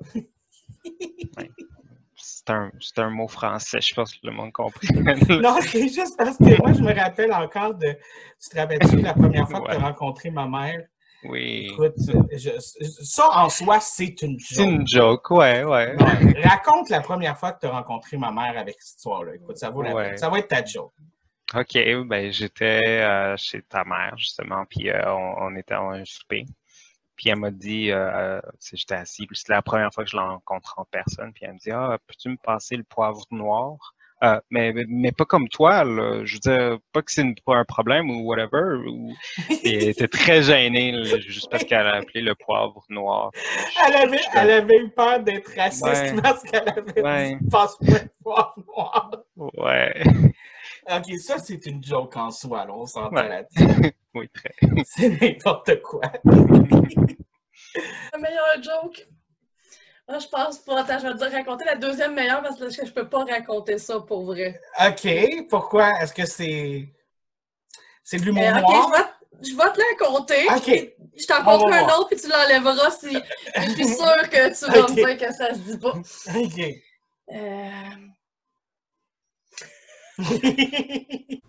[2.20, 4.80] C'est un, un mot français, je pense que le monde comprend.
[5.40, 7.96] Non, c'est juste parce que moi, je me rappelle encore de.
[8.42, 10.80] Tu te rappelles-tu la première fois que tu as rencontré ma mère?
[11.24, 11.68] Oui.
[11.72, 11.94] Écoute,
[12.32, 12.58] je-
[13.04, 14.46] ça en soi, c'est une joke.
[14.50, 15.96] C'est une joke, ouais, ouais.
[15.96, 16.40] Ouais.
[16.42, 19.34] Raconte la première fois que tu as rencontré ma mère avec cette histoire-là.
[19.34, 20.08] Écoute, ça vaut la Ouais.
[20.10, 20.16] peine.
[20.18, 20.92] Ça va être ta joke.
[21.54, 26.04] OK, ben j'étais euh, chez ta mère, justement, puis euh, on, on était à un
[26.04, 26.44] souper.
[27.18, 30.16] Puis elle m'a dit, euh, sais, j'étais assis, puis c'était la première fois que je
[30.16, 33.76] la rencontre en personne, puis elle me dit, ah, peux-tu me passer le poivre noir?
[34.24, 36.24] Euh, mais, mais, pas comme toi, là.
[36.24, 38.76] Je veux dire, pas que c'est un problème ou whatever.
[38.88, 39.12] Ou...
[39.64, 43.30] Et était très gênée, là, juste parce qu'elle a appelé le poivre noir.
[43.86, 46.20] Elle avait, elle avait eu peur d'être raciste Ouais.
[46.22, 47.36] parce qu'elle avait Ouais.
[47.36, 49.10] dit passe-moi le poivre noir.
[49.36, 50.02] Ouais.
[50.90, 53.28] Ok, ça, c'est une joke en soi, là, on s'entend Ouais.
[53.28, 53.92] là-dessus.
[54.18, 54.54] oui, très.
[54.84, 56.02] C'est n'importe quoi.
[58.12, 59.06] La meilleure joke.
[60.08, 60.80] Je pense pas.
[60.80, 63.78] Attends, je vais te dire raconter la deuxième meilleure parce que je peux pas raconter
[63.78, 64.58] ça pour vrai.
[64.80, 66.00] OK, pourquoi?
[66.00, 66.88] Est-ce que c'est.
[68.02, 68.90] C'est de l'humour Euh, ok, noir?
[68.90, 70.46] je vais, je vais te la raconter.
[70.56, 70.94] OK.
[71.14, 71.98] Je t'en compte un voir.
[72.00, 73.12] autre puis tu l'enlèveras si
[73.56, 75.94] je suis sûre que tu vas me dire que ça se dit pas.
[76.38, 76.60] OK.
[77.34, 78.08] Euh,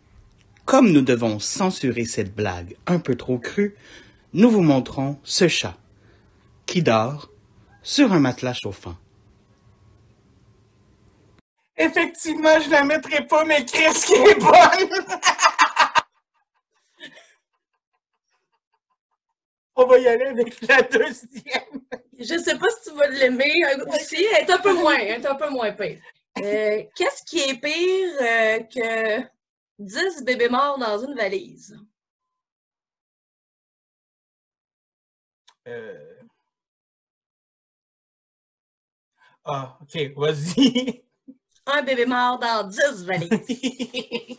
[0.70, 3.76] Comme nous devons censurer cette blague un peu trop crue,
[4.34, 5.76] nous vous montrons ce chat
[6.68, 7.32] qui dort
[7.82, 8.96] sur un matelas chauffant.
[11.76, 15.08] Effectivement, je la mettrai pas, mais qu'est-ce qui est bonne?
[19.76, 21.82] On va y aller avec la deuxième.
[22.20, 24.24] je sais pas si tu vas l'aimer euh, aussi.
[24.38, 25.98] Elle est un peu moins, elle est un peu moins pire.
[26.38, 29.39] Euh, Qu'est-ce qui est pire euh, que
[29.80, 31.80] 10 bébés morts dans une valise?
[35.68, 36.20] Euh...
[39.46, 41.04] Ah, OK, vas-y.
[41.66, 44.38] Un bébé mort dans 10 valises.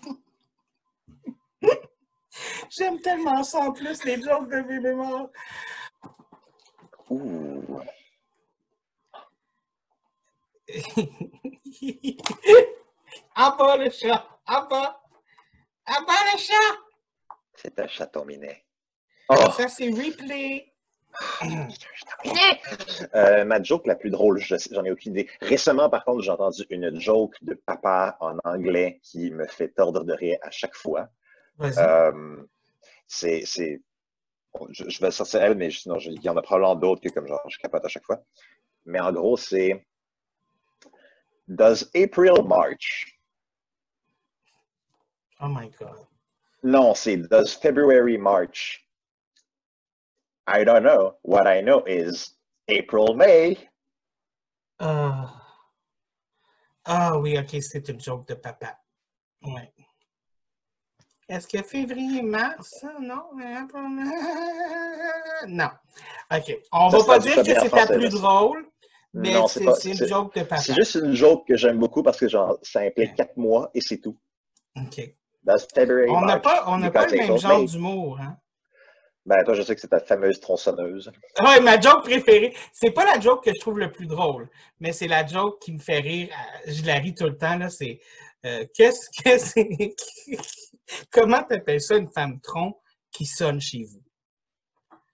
[2.70, 5.31] J'aime tellement ça en plus, les jokes de bébé mort.
[7.09, 7.81] Ouh.
[13.37, 15.00] en bas le chat, en bas.
[16.07, 16.79] Bas le chat.
[17.55, 18.64] C'est un chaton minet.
[19.29, 20.66] Oh, Ça, c'est replay.
[23.14, 25.29] Euh, ma joke la plus drôle, je- j'en ai aucune idée.
[25.40, 30.05] Récemment, par contre, j'ai entendu une joke de papa en anglais qui me fait tordre
[30.05, 31.09] de rire à chaque fois.
[31.79, 32.37] Euh,
[33.07, 33.81] c'est,
[34.55, 37.09] bon, je, je vais sortir elle, mais sinon, il y en a probablement d'autres que
[37.09, 38.22] comme genre, je capote à chaque fois.
[38.87, 39.85] Mais en gros, c'est
[41.48, 43.20] Does April march?
[45.40, 46.07] Oh my God.
[46.62, 48.87] Non, c'est Does February march?
[50.46, 51.14] I don't know.
[51.22, 52.35] What I know is
[52.68, 53.57] April May.
[54.79, 55.37] Ah.
[56.85, 58.79] Ah oui, ok, c'est une joke de papa.
[59.42, 59.72] Ouais.
[61.29, 63.31] Est-ce que février, mars, non?
[65.46, 65.70] Non.
[66.31, 66.59] OK.
[66.72, 68.66] On Ça, va pas dire que c'est la plus drôle,
[69.14, 70.61] mais c'est une joke de papa.
[70.61, 73.81] C'est juste une joke que j'aime beaucoup parce que genre, ça implique quatre mois et
[73.81, 74.18] c'est tout.
[74.76, 75.14] OK.
[75.59, 78.37] February On n'a pas, on n'a pas le même genre d'humour, hein?
[79.27, 81.13] Ben, toi, je sais que c'est ta fameuse tronçonneuse.
[81.41, 84.49] Ouais, ma joke préférée, c'est pas la joke que je trouve le plus drôle,
[84.81, 86.29] mais c'est la joke qui me fait rire.
[86.67, 87.69] euh, Je la ris tout le temps, là.
[87.69, 88.01] C'est.
[88.47, 89.95] euh, Qu'est-ce que c'est.
[91.13, 92.81] Comment t'appelles ça une femme tronc
[93.13, 94.03] qui sonne chez vous?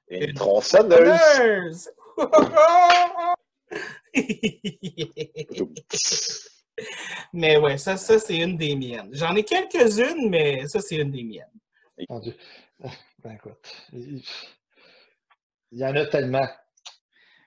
[0.09, 1.91] Une tronçonneuse!
[7.37, 9.11] mais ouais, ça, ça c'est une des miennes.
[9.13, 11.45] J'en ai quelques-unes, mais ça, c'est une des miennes.
[12.09, 12.35] Mon Dieu.
[13.25, 13.59] Ben écoute,
[13.93, 14.23] il
[15.73, 16.47] y en a tellement,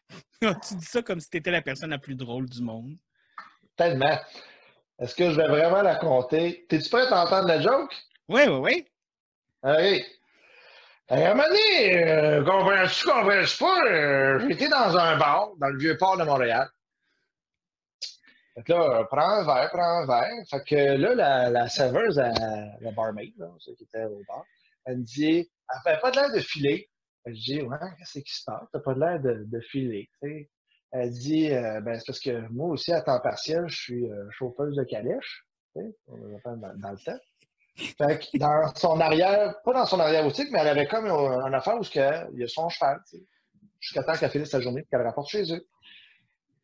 [0.41, 2.97] tu dis ça comme si tu étais la personne la plus drôle du monde.
[3.77, 4.19] tellement.
[4.99, 6.65] Est-ce que je vais vraiment la compter?
[6.67, 7.95] T'es-tu prêt à entendre la joke?
[8.27, 8.85] Oui, oui, oui.
[9.63, 10.05] OK.
[11.07, 15.77] À un moment donné, euh, comprends-tu, comprends-tu pas, euh, j'étais dans un bar, dans le
[15.79, 16.67] vieux port de Montréal.
[18.59, 20.43] Fait que là, euh, prends un verre, prends un verre.
[20.49, 24.43] Fait que là, la, la serveuse, la barmaid, là, qui était au bar,
[24.85, 26.89] elle me dit, elle fait pas de l'air de filer.
[27.25, 28.67] Je dis, ouais, qu'est-ce qui se passe?
[28.73, 30.49] T'as pas de l'air de, de filer, tu sais.
[30.91, 34.25] Elle dit, euh, ben, c'est parce que moi aussi, à temps partiel, je suis euh,
[34.31, 35.45] chauffeuse de calèche,
[35.75, 37.19] on l'appelle dans, dans le temps.
[37.77, 41.53] Fait que dans son arrière, pas dans son arrière-boutique, mais elle avait comme un, un
[41.53, 42.99] affaire où il y a son cheval,
[43.79, 45.65] jusqu'à temps qu'elle finisse sa journée et qu'elle rapporte chez eux.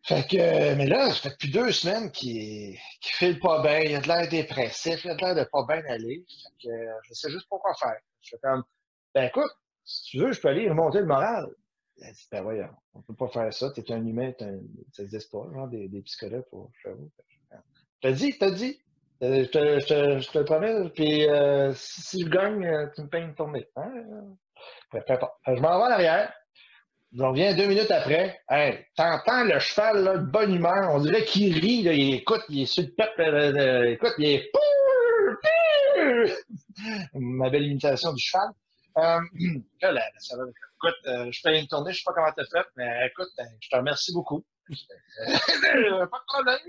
[0.08, 3.80] Fait que, euh, mais là, ça fait depuis deux semaines qu'il qu'il file pas bien,
[3.80, 6.24] il a de l'air dépressif, il a de l'air de pas bien aller.
[6.28, 7.98] Fait que, euh, je sais juste pas quoi faire.
[8.22, 8.64] Je fais comme,
[9.16, 9.52] ben écoute,
[9.84, 11.48] si tu veux, je peux aller remonter le moral.
[12.02, 14.60] Elle dit, ben voyons, on peut pas faire ça, t'es un humain, un-
[14.92, 17.10] ça existe pas, genre des, des psychologues pour chevaux.
[18.02, 18.12] T'as
[18.52, 18.80] dit.
[19.24, 22.88] Euh, Je te, je te- je te le promets, puis euh, si, je gagne, euh,
[22.94, 23.66] tu me payes une tournée.
[23.78, 23.92] Hein?
[24.92, 25.04] Fait
[25.48, 26.34] je m'en vais en arrière.
[27.18, 28.42] Je reviens deux minutes après.
[28.50, 30.94] Hey, t'entends le cheval, là, de bonne humeur.
[30.94, 31.84] On dirait qu'il rit.
[31.84, 33.22] Là, il écoute, il est sur le peuple.
[33.22, 34.52] là, là, écoute, il est.
[37.14, 38.50] Ma belle imitation du cheval.
[38.98, 39.20] Euh,
[39.82, 42.68] là, la serveuse, écoute, euh, je fais une tournée, je sais pas comment t'as fait,
[42.78, 44.44] mais écoute, euh, je te remercie beaucoup.
[44.70, 44.76] Euh,
[46.08, 46.60] pas de problème,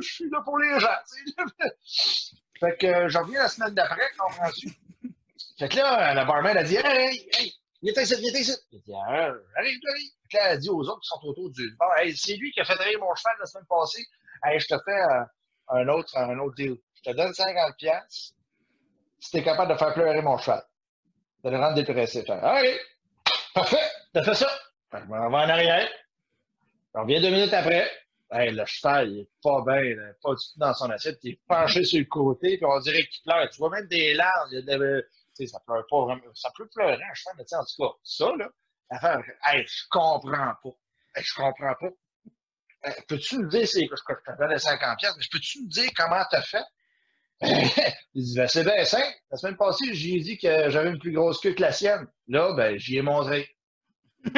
[0.00, 0.88] je, suis là pour les gens.
[2.60, 4.68] fait que euh, je reviens la semaine d'après, comprends-tu?
[5.58, 7.52] Fait que là, la barmaid a dit hey, hey,
[7.92, 8.52] viens ici, viens ici.
[8.72, 9.80] J'ai dit Arrive, arrive.
[10.30, 12.60] Que là, elle dit aux autres qui sont autour du bar Hey, c'est lui qui
[12.60, 14.04] a fait rire mon cheval la semaine passée.
[14.44, 15.24] Hey, je te fais euh,
[15.68, 16.76] un, autre, un autre deal.
[16.94, 18.34] Je te donne 50$ piastres
[19.20, 20.62] si t'es capable de faire pleurer mon cheval.
[21.44, 22.24] De le rendre dépressif.
[22.28, 22.80] OK,
[23.54, 24.50] parfait, t'as fait ça.
[25.08, 25.88] M'en vais en arrière.
[26.94, 27.90] On revient deux minutes après.
[28.30, 31.18] Hey, le cheval, il est pas bien, pas du tout dans son assiette.
[31.22, 33.48] Il est penché sur le côté, puis on dirait qu'il pleure.
[33.50, 34.48] Tu vois même des larmes.
[34.52, 35.06] Il y a de-
[35.46, 36.22] ça pleure pas vraiment.
[36.34, 38.48] Ça peut pleurer, un cheval, mais en tout cas, ça, là,
[38.90, 40.70] l'affaire, hey, je comprends pas.
[41.14, 41.90] Hey, je comprends pas.
[42.84, 45.90] Hey, peux-tu me dire, c'est que je te donne 50 pièces, mais peux-tu me dire
[45.96, 46.64] comment t'as fait?
[48.14, 49.14] il dit, ben, c'est bien simple.
[49.30, 52.06] La semaine passée, j'ai dit que j'avais une plus grosse queue que la sienne.
[52.28, 53.48] Là, ben, j'y ai montré.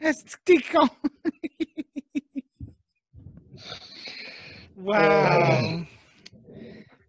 [0.00, 0.88] Est-ce que t'es con?
[4.76, 4.94] wow!
[4.94, 5.82] Euh,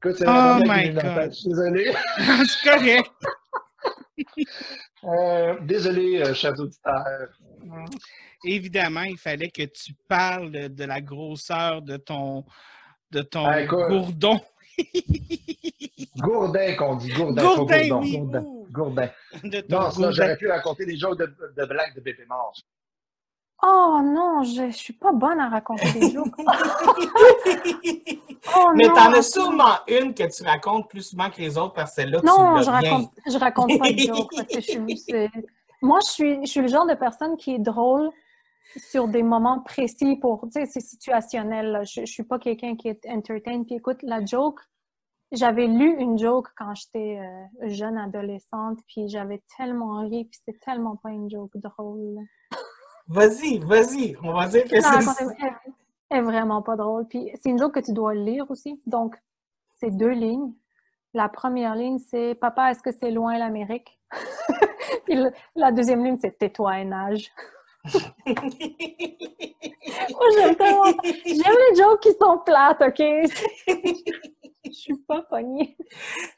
[0.06, 1.32] Écoute, c'est Oh my God.
[1.34, 1.92] suis désolé.
[2.18, 3.12] C'est correct.
[5.04, 7.30] Euh, désolé, euh, cher auditeur.
[8.44, 12.46] Évidemment, il fallait que tu parles de, la grosseur de ton,
[13.12, 13.88] de ton Ah, écoute.
[13.90, 14.40] gourdon.
[16.18, 17.10] Gourdin qu'on dit.
[17.12, 18.18] Gourdin, Gourdin, oui.
[18.18, 18.46] Gourdin.
[18.72, 19.10] Gourdin.
[19.44, 20.12] De ton Non, gourdin.
[20.12, 22.54] j'aurais pu raconter des jokes de, de blagues de bébé mort.
[23.68, 26.28] Oh non, je, je suis pas bonne à raconter des jokes.
[28.56, 31.92] oh Mais t'en as sûrement une que tu racontes plus souvent que les autres parce
[31.92, 32.72] que celle-là, tu Non, je bien.
[32.92, 35.32] raconte, je raconte pas de jokes parce que je suis, c'est-
[35.82, 38.10] moi, je suis, je suis le genre de personne qui est drôle
[38.78, 41.72] sur des moments précis pour, tu sais, c'est situationnel.
[41.72, 41.84] là.
[41.84, 43.64] Je, je suis pas quelqu'un qui est entertain.
[43.64, 44.60] Puis écoute, la joke
[45.32, 50.58] j'avais lu une joke quand j'étais euh, jeune adolescente, puis j'avais tellement ri, puis c'était
[50.60, 52.20] tellement pas une joke drôle.
[53.08, 55.26] Vas-y, vas-y, on va dire que c'est...
[56.10, 57.08] est vraiment pas drôle.
[57.08, 58.82] Puis c'est une joke que tu dois lire aussi.
[58.86, 59.16] Donc,
[59.80, 60.54] c'est deux lignes.
[61.14, 63.98] La première ligne, c'est Papa, est-ce que c'est loin l'Amérique?
[65.06, 65.18] Puis
[65.56, 67.32] la deuxième ligne, c'est Tais-toi et nage.
[67.86, 68.02] Moi,
[70.36, 70.94] j'aime tellement ça.
[71.04, 73.04] J'aime les jokes qui sont plates, OK?
[74.66, 75.78] Je suis pas pognée.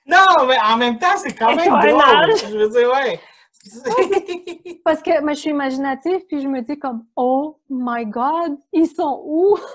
[0.06, 2.36] Non, mais en même temps, c'est quand même drôle.
[2.36, 3.20] Je veux dire, ouais.
[4.84, 8.88] Parce que moi, je suis imaginative, puis je me dis comme Oh my God, ils
[8.88, 9.58] sont où?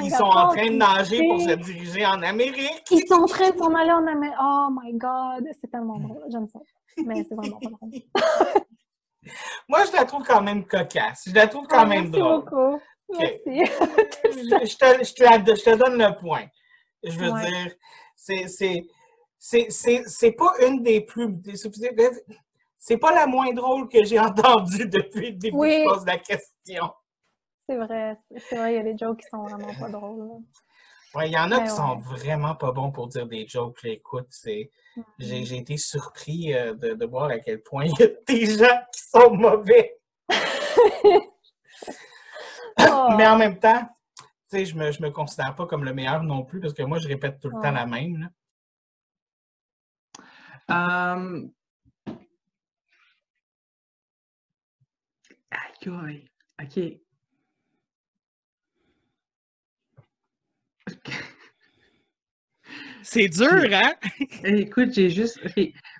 [0.00, 2.84] Ils sont en train de nager pour se diriger en Amérique.
[2.90, 4.34] Ils sont en train de s'en aller en Amérique.
[4.40, 6.22] Oh my God, c'est tellement drôle.
[6.30, 6.58] J'aime ça.
[7.04, 7.90] Mais c'est vraiment pas drôle.
[9.68, 11.24] Moi, je la trouve quand même cocasse.
[11.26, 12.44] Je la trouve quand Oh, même merci drôle.
[12.44, 12.80] beaucoup.
[13.18, 13.70] Merci.
[14.24, 16.46] je, te, je te la- je te donne le point.
[17.02, 17.46] Je veux Ouais.
[17.50, 17.74] dire,
[19.38, 21.28] c'est pas une des plus.
[22.88, 25.70] C'est- pas la moins drôle que j'ai entendue depuis le début Oui.
[25.84, 26.92] que je pose la question.
[27.68, 28.18] C'est vrai.
[28.48, 30.28] C'est vrai, il y a des jokes qui sont vraiment pas drôles.
[31.14, 32.02] Ouais, il y en a Mais qui sont ouais.
[32.16, 33.82] vraiment pas bons pour dire des jokes.
[33.82, 33.90] là.
[33.90, 34.70] Écoute, c'est,
[35.18, 38.46] j'ai, j'ai été surpris euh, de, de voir à quel point il y a des
[38.46, 39.98] gens qui sont mauvais.
[42.80, 43.08] Oh.
[43.16, 44.24] Mais en même temps, tu
[44.58, 46.98] sais, je me, je me considère pas comme le meilleur non plus parce que moi,
[46.98, 48.30] je répète tout le temps la même.
[50.68, 51.14] là.
[51.16, 51.48] Euh...
[56.62, 56.80] OK.
[63.02, 63.92] C'est dur, hein?
[64.44, 65.38] Eh, Écoute, j'ai juste.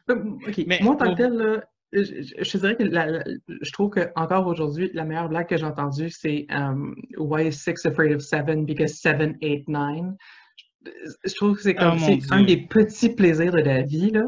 [0.09, 0.65] OK.
[0.67, 3.25] Mais Moi, en tant que tel, là, je, je- je te dirais que la- la-
[3.49, 7.53] je trouve que encore aujourd'hui, la meilleure blague que j'ai entendue, c'est um, Why is
[7.53, 8.67] six afraid of seven?
[8.67, 10.17] Because seven, eight, nine.
[11.25, 14.27] Je trouve que c'est Oh, comme c'est un des petits plaisirs de la vie, là.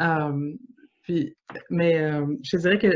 [0.00, 0.56] Um,
[1.02, 1.36] puis,
[1.70, 2.88] mais euh, je te dirais que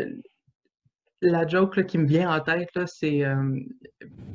[1.23, 3.63] la joke là, qui me vient en tête, c'est um,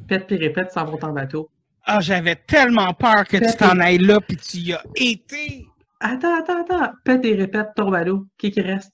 [0.08, 1.50] Pète puis répète s'en vont en bateau.
[1.84, 5.66] Ah, j'avais tellement peur que tu t'en et- ailles là puis tu y as été.
[6.00, 6.94] Attends, attends, attends.
[7.04, 8.28] Pète et répète, tombe à l'eau.
[8.38, 8.92] Qui qui reste?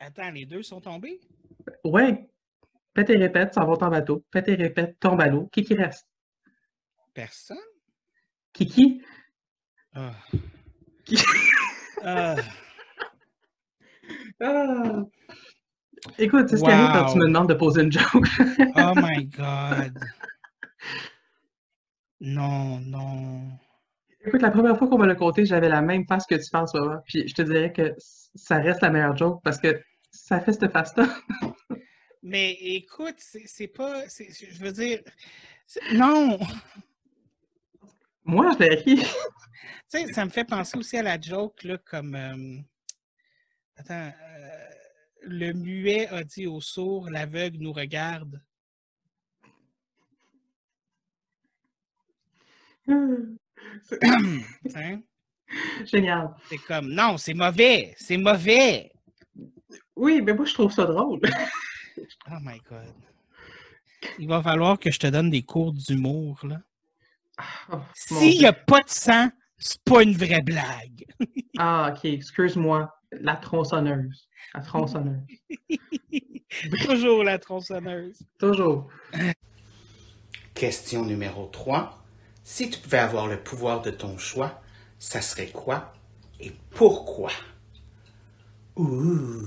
[0.00, 1.20] Attends, les deux sont tombés?
[1.84, 2.28] Ouais.
[2.92, 4.24] Pète et répète, s'en vont en bateau.
[4.30, 5.48] Pète et répète, tombe à l'eau.
[5.52, 6.06] Qui qui reste?
[7.12, 7.56] Personne?
[8.52, 9.02] Kiki?
[9.94, 10.12] Ah.
[11.04, 11.16] Qui-
[12.02, 12.36] Ah.
[14.40, 15.02] Ah.
[16.18, 17.22] Écoute, c'est ce qui arrive quand tu Wow.
[17.22, 18.04] me demandes de poser une joke.
[18.76, 19.98] Oh my God.
[22.20, 23.40] Non, non.
[24.26, 26.78] Écoute, la première fois qu'on me l'a compté, j'avais la même face que tu ce
[26.78, 27.00] moment.
[27.06, 27.94] Puis je te dirais que
[28.34, 31.06] ça reste la meilleure joke parce que ça fait cette face-là.
[32.22, 34.04] Mais écoute, c'est pas.
[34.08, 35.00] Je veux dire.
[35.92, 36.38] Non!
[38.24, 38.96] Moi, je l'ai ri.
[38.96, 39.04] Tu
[39.88, 42.14] sais, ça me fait penser aussi à la joke, là, comme.
[42.14, 42.58] euh,
[43.76, 44.10] Attends.
[44.38, 44.73] euh,
[45.26, 48.40] Le muet a dit au sourd, l'aveugle nous regarde.
[54.74, 55.02] Hein?
[55.84, 56.34] Génial.
[56.48, 58.92] C'est comme, non, c'est mauvais, c'est mauvais.
[59.96, 61.20] Oui, mais moi, je trouve ça drôle.
[62.28, 62.92] Oh my God.
[64.18, 66.60] Il va falloir que je te donne des cours d'humour, là.
[67.72, 67.76] Oh,
[68.10, 71.04] mon S'il n'y a pas de sang, c'est pas une vraie blague.
[71.56, 72.04] Ah, OK.
[72.06, 72.92] Excuse-moi.
[73.20, 74.28] La tronçonneuse.
[74.54, 75.22] La tronçonneuse.
[76.84, 78.18] Toujours la tronçonneuse.
[78.38, 78.88] Toujours.
[80.54, 81.98] Question numéro 3.
[82.44, 84.60] Si tu pouvais avoir le pouvoir de ton choix,
[84.98, 85.92] ça serait quoi
[86.40, 87.30] et pourquoi?
[88.76, 89.42] Ouh.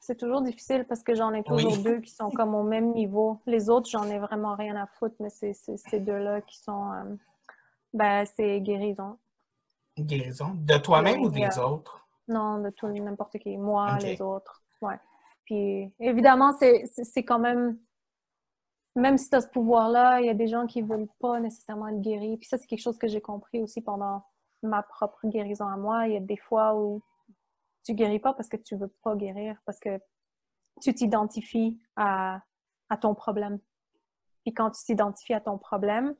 [0.00, 1.82] C'est toujours difficile parce que j'en ai toujours Oui.
[1.82, 3.40] deux qui sont comme au même niveau.
[3.46, 6.92] Les autres, j'en ai vraiment rien à foutre, mais c'est c'est ces deux-là qui sont.
[6.92, 7.16] euh,
[7.94, 9.18] ben, c'est guérison.
[9.98, 10.54] Guérison.
[10.54, 12.06] De toi-même Oui, ou des euh, autres?
[12.28, 13.56] Non, de tout, n'importe qui.
[13.56, 14.62] Moi, les autres.
[14.80, 14.98] Ouais.
[15.44, 17.78] Puis, évidemment, c'est quand même.
[18.96, 21.40] Même si tu as ce pouvoir-là, il y a des gens qui ne veulent pas
[21.40, 22.36] nécessairement être guéris.
[22.36, 24.24] Puis ça, c'est quelque chose que j'ai compris aussi pendant
[24.62, 26.06] ma propre guérison à moi.
[26.06, 27.02] Il y a des fois où
[27.84, 30.00] tu guéris pas parce que tu veux pas guérir, parce que
[30.80, 32.40] tu t'identifies à,
[32.88, 33.58] à ton problème.
[34.44, 36.14] Puis quand tu t'identifies à ton problème,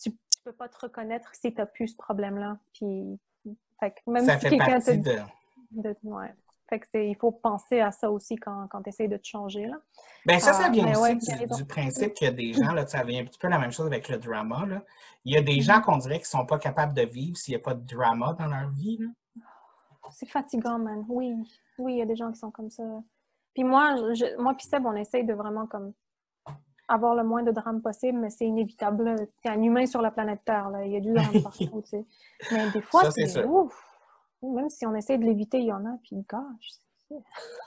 [0.00, 2.58] tu, tu peux pas te reconnaître si tu n'as plus ce problème-là.
[2.74, 3.18] Puis,
[3.80, 5.18] fait que même Ça si quelqu'un te de...
[5.70, 6.34] de- ouais.
[6.68, 9.26] Fait que c'est, il faut penser à ça aussi quand, quand tu essaies de te
[9.26, 9.66] changer.
[9.66, 9.76] Là.
[10.24, 12.86] Ben ça, ça Ah, vient aussi ouais, du, principe qu'il y a des gens, là,
[12.86, 14.64] ça vient un petit peu la même chose avec le drama.
[14.66, 14.82] Là.
[15.26, 15.62] Il y a des Mm-hmm.
[15.62, 17.84] gens qu'on dirait qui ne sont pas capables de vivre s'il n'y a pas de
[17.86, 18.98] drama dans leur vie.
[20.10, 21.04] C'est fatigant, man.
[21.08, 21.34] Oui,
[21.78, 22.82] oui, il y a des gens qui sont comme ça.
[23.52, 25.92] Puis moi, je, moi puis Seb, on essaye de vraiment comme
[26.88, 29.04] avoir le moins de drame possible, mais c'est inévitable.
[29.04, 29.16] là.
[29.44, 30.84] Il y a un humain sur la planète Terre, là.
[30.84, 31.82] il y a du drame partout.
[31.82, 32.04] tu sais.
[32.52, 33.74] Mais des fois, c'est ouf.
[34.42, 36.72] Même si on essaie de l'éviter, il y en a, puis gosh,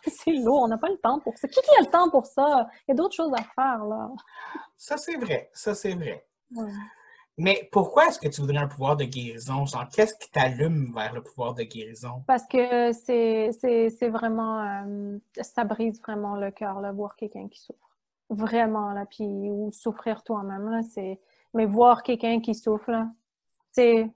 [0.04, 0.62] c'est- c'est lourd.
[0.64, 1.48] On n'a pas le temps pour ça.
[1.48, 2.68] Qui qui a le temps pour ça?
[2.88, 4.10] Il y a d'autres choses à faire, là.
[4.78, 5.50] Ça, c'est vrai.
[5.54, 6.26] Ça, c'est vrai.
[6.56, 6.70] Ouais.
[7.40, 9.66] Mais pourquoi est-ce que tu voudrais un pouvoir de guérison?
[9.66, 12.24] Genre, qu'est-ce qui t'allume vers le pouvoir de guérison?
[12.26, 14.60] Parce que c'est c'est- c'est vraiment...
[14.62, 17.87] euh, ça brise vraiment le cœur, là, voir quelqu'un qui souffre.
[18.30, 21.20] Vraiment, là, puis ou souffrir toi-même, là, c'est...
[21.54, 23.08] Mais voir quelqu'un qui souffre, là,
[23.72, 24.10] c'est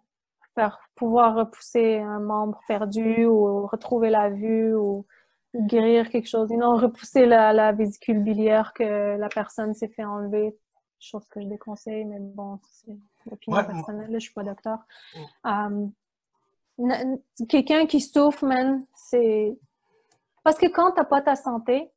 [0.54, 5.06] faire pouvoir repousser un membre perdu ou retrouver la vue ou,
[5.54, 6.50] guérir quelque chose.
[6.50, 10.56] Non, repousser la, la vésicule biliaire que la personne s'est fait enlever.
[11.00, 12.98] Chose que je déconseille, mais bon, c'est
[13.30, 14.80] l'opinion Ouais, personnelle, là, je suis pas docteur.
[17.50, 19.58] Quelqu'un qui souffre, man, c'est...
[20.44, 21.92] Parce que quand t'as pas ta santé,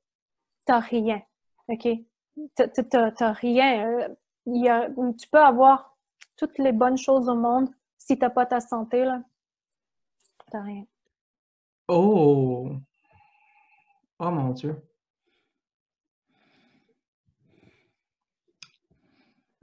[0.64, 1.22] t'as rien,
[1.68, 1.88] OK?
[2.56, 2.68] T'as-
[3.12, 3.86] t'as- rien.
[3.88, 4.08] Euh,
[4.46, 4.88] il y a-
[5.18, 5.96] tu peux avoir
[6.36, 9.22] toutes les bonnes choses au monde, si t'as pas ta santé, là,
[10.50, 10.84] t'as rien.
[11.88, 12.70] Oh!
[14.18, 14.76] Oh mon Dieu.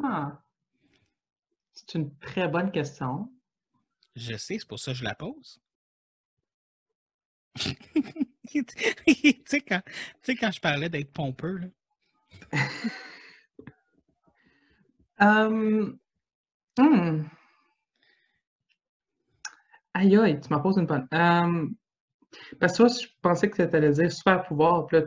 [0.03, 0.41] Ah.
[1.73, 3.31] C'est une très bonne question.
[4.15, 5.61] Je sais, c'est pour ça que je la pose.
[8.51, 8.65] tu
[9.45, 9.93] sais, quand, tu
[10.23, 11.67] sais, quand je parlais d'être pompeux, là.
[15.21, 15.91] Euh,
[16.79, 17.23] hmm.
[19.93, 21.07] Aïe aïe, tu m'as posé une bonne.
[21.13, 21.67] Euh,
[22.59, 25.03] parce que toi, je pensais que tu allais dire super pouvoir, puis là,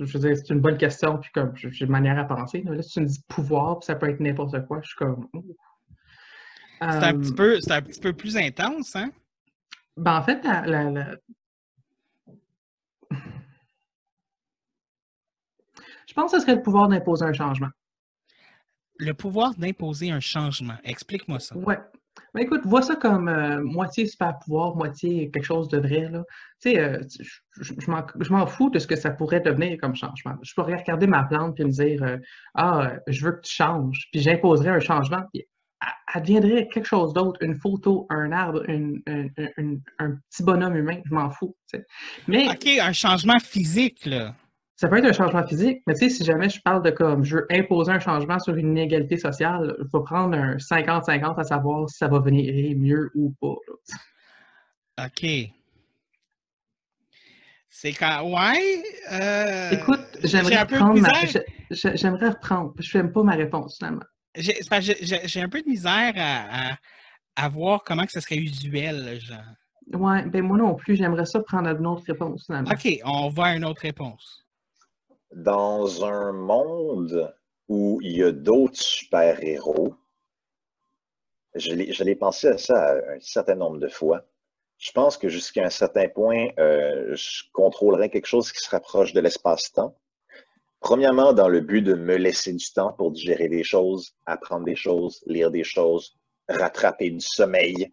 [0.00, 2.62] je veux dire, c'est une bonne question, puis comme j'ai une manière à penser.
[2.62, 5.28] Là, si tu me dis pouvoir, puis ça peut être n'importe quoi, je suis comme.
[5.34, 5.44] oh.
[6.80, 9.10] C'est un, Euh, petit peu, c'est un petit peu plus intense, hein?
[9.96, 11.16] Ben, en fait, la, la- la-
[16.08, 17.68] je pense que ce serait le pouvoir d'imposer un changement.
[18.98, 20.76] Le pouvoir d'imposer un changement.
[20.84, 21.56] Explique-moi ça.
[21.56, 21.78] Ouais.
[22.34, 26.22] Ben, écoute, vois ça comme euh, moitié super pouvoir, moitié quelque chose de vrai, là.
[26.60, 27.00] Tu sais, euh,
[27.60, 27.90] je,
[28.30, 30.34] m'en- fous de ce que ça pourrait devenir comme changement.
[30.42, 32.18] Je pourrais regarder ma plante et me dire euh,
[32.54, 35.46] Ah, je veux que tu changes, puis j'imposerais un changement, puis
[36.14, 39.02] elle- deviendrait quelque chose d'autre, une photo, un arbre, une-
[39.98, 41.56] un- petit bonhomme humain, je m'en fous.
[41.70, 41.86] tu sais.
[42.28, 44.34] Mais OK, un changement physique, là.
[44.76, 47.24] Ça peut être un changement physique, mais tu sais, si jamais je parle de comme
[47.24, 51.44] je veux imposer un changement sur une inégalité sociale, je vais prendre un 50-50 à
[51.44, 53.54] savoir si ça va venir mieux ou pas.
[55.06, 55.26] OK.
[57.74, 58.22] C'est quand.
[58.30, 58.82] Ouais.
[59.12, 61.08] euh, Écoute, j'ai j'aimerais reprendre ma...
[61.70, 62.74] J'aimerais reprendre.
[62.78, 64.02] Je n'aime pas ma réponse, finalement.
[64.34, 66.76] J'ai un peu de misère à, à,
[67.36, 69.38] à voir comment que ça serait usuel, genre.
[69.94, 72.70] Ouais, ben moi non plus, j'aimerais ça prendre une autre réponse, finalement.
[72.70, 74.44] OK, on va à une autre réponse.
[75.32, 77.34] Dans un monde
[77.68, 79.94] où il y a d'autres super-héros,
[81.54, 84.24] je l'ai pensé à ça un certain nombre de fois.
[84.78, 89.12] Je pense que jusqu'à un certain point, euh, je contrôlerais quelque chose qui se rapproche
[89.12, 89.96] de l'espace-temps.
[90.80, 94.74] Premièrement, dans le but de me laisser du temps pour digérer des choses, apprendre des
[94.74, 96.18] choses, lire des choses,
[96.48, 97.92] rattraper du sommeil.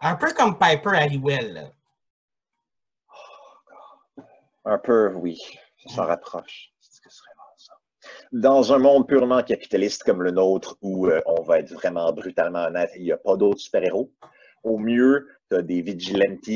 [0.00, 1.52] Un peu comme Piper Halliwell.
[1.52, 1.70] là.
[4.64, 5.38] Un peu, oui,
[5.86, 6.72] ça s'en rapproche.
[6.80, 7.74] C'est ce que ce serait bon, ça.
[8.32, 12.64] Dans un monde purement capitaliste comme le nôtre, où euh, on va être vraiment brutalement
[12.64, 14.12] honnête, il n'y a pas d'autres super-héros.
[14.62, 16.48] Au mieux, tu as des vigilantes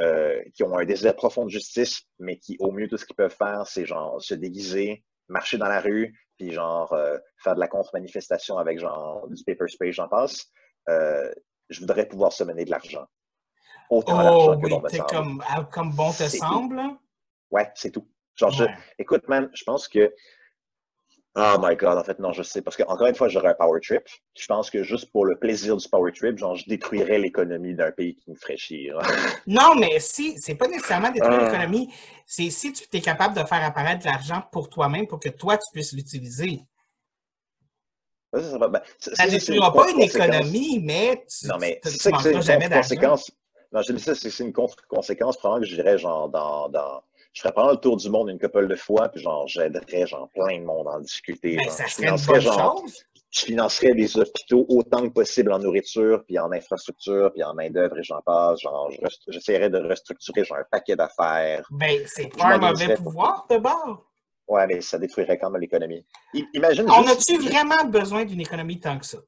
[0.00, 3.16] euh, qui ont un désir profond de justice, mais qui, au mieux, tout ce qu'ils
[3.16, 7.60] peuvent faire, c'est genre se déguiser, marcher dans la rue, puis genre euh, faire de
[7.60, 10.46] la contre-manifestation avec genre du paper spray, j'en passe.
[10.88, 13.06] Je voudrais pouvoir se mener de l'argent.
[13.90, 15.10] Autant Oh d'argent que oui, bon me t'es semble.
[15.10, 16.36] comme, ah, comme bon te tout.
[16.36, 16.76] semble.
[16.76, 16.98] là.
[17.50, 18.06] Ouais, c'est tout.
[18.40, 18.64] Genre, je-
[18.98, 20.12] écoute, man, je pense que.
[21.36, 22.60] Oh my god, en fait, non, je sais.
[22.60, 24.02] Parce que, encore une fois, j'aurais un power trip.
[24.36, 27.92] Je pense que juste pour le plaisir du power trip, genre, je détruirais l'économie d'un
[27.92, 28.92] pays qui me ferait chier.
[29.46, 31.44] Non, mais si, c'est pas nécessairement détruire Ah.
[31.52, 31.92] l'économie,
[32.26, 35.56] c'est si tu es capable de faire apparaître de l'argent pour toi-même pour que toi,
[35.56, 36.62] tu puisses l'utiliser.
[38.32, 43.16] Ça, ben, ne c'est détruira pas une économie, mais tu Non, mais tu- jamais d'argent.
[43.72, 45.36] Non, je dis ça, c'est c'est une contre-conséquence.
[45.36, 47.02] Probablement que je dirais, genre, dans, dans.
[47.32, 50.28] Je ferais prendre le tour du monde une couple de fois, puis genre, j'aiderais, genre,
[50.34, 51.56] plein de monde en difficulté.
[51.56, 51.72] Ben, genre.
[51.72, 53.04] ça Je serait une bonne genre, chose.
[53.30, 57.98] je financerais des hôpitaux autant que possible en nourriture, puis en infrastructure, puis en main-d'œuvre,
[57.98, 58.60] et j'en passe.
[58.60, 58.90] Genre,
[59.28, 61.66] j'essaierais de restructurer genre, un paquet d'affaires.
[61.70, 64.06] Ben, c'est pas un mauvais pouvoir de bord.
[64.48, 66.04] Ouais, mais ça détruirait quand même l'économie.
[66.54, 69.18] Imagine On juste, a-tu vraiment besoin d'une économie tant que ça?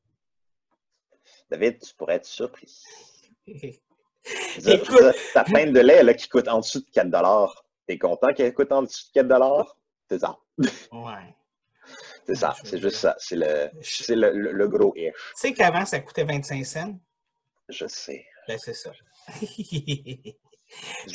[1.49, 2.83] David, tu pourrais être surpris.
[3.47, 7.09] Écoute, ta pinte de lait là, qui coûte en dessous de 4
[7.87, 9.77] T'es content qu'elle coûte en dessous de 4
[10.09, 10.37] C'est ça.
[10.59, 11.35] ouais.
[12.27, 13.17] C'est ça, c'est juste ça.
[13.19, 15.13] C'est le, c'est le, le, le gros if.
[15.13, 16.97] Tu sais qu'avant, ça coûtait 25 cents?
[17.69, 18.25] Je sais.
[18.47, 18.93] Ben, c'est ça.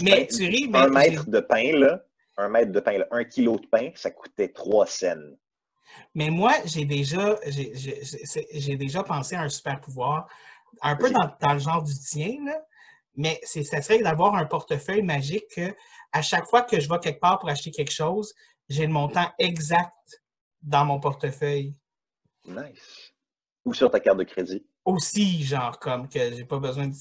[0.02, 2.04] Mais pain- tu ris, Un mètre de pain, là,
[2.36, 5.16] un mètre de pain, là, un kilo de pain, ça coûtait 3 cents.
[6.14, 10.28] Mais moi, j'ai déjà, j'ai- j'ai j'ai- j'ai déjà pensé à un super pouvoir,
[10.82, 12.62] un peu dans, dans le genre du tien, là,
[13.16, 15.74] mais c'est- ça serait d'avoir un portefeuille magique que
[16.12, 18.34] à chaque fois que je vais quelque part pour acheter quelque chose,
[18.70, 19.94] j'ai le montant exact
[20.62, 21.76] dans mon portefeuille.
[22.46, 23.14] Nice.
[23.66, 24.66] Ou sur ta carte de crédit.
[24.86, 26.94] Aussi, genre, comme que j'ai pas besoin de.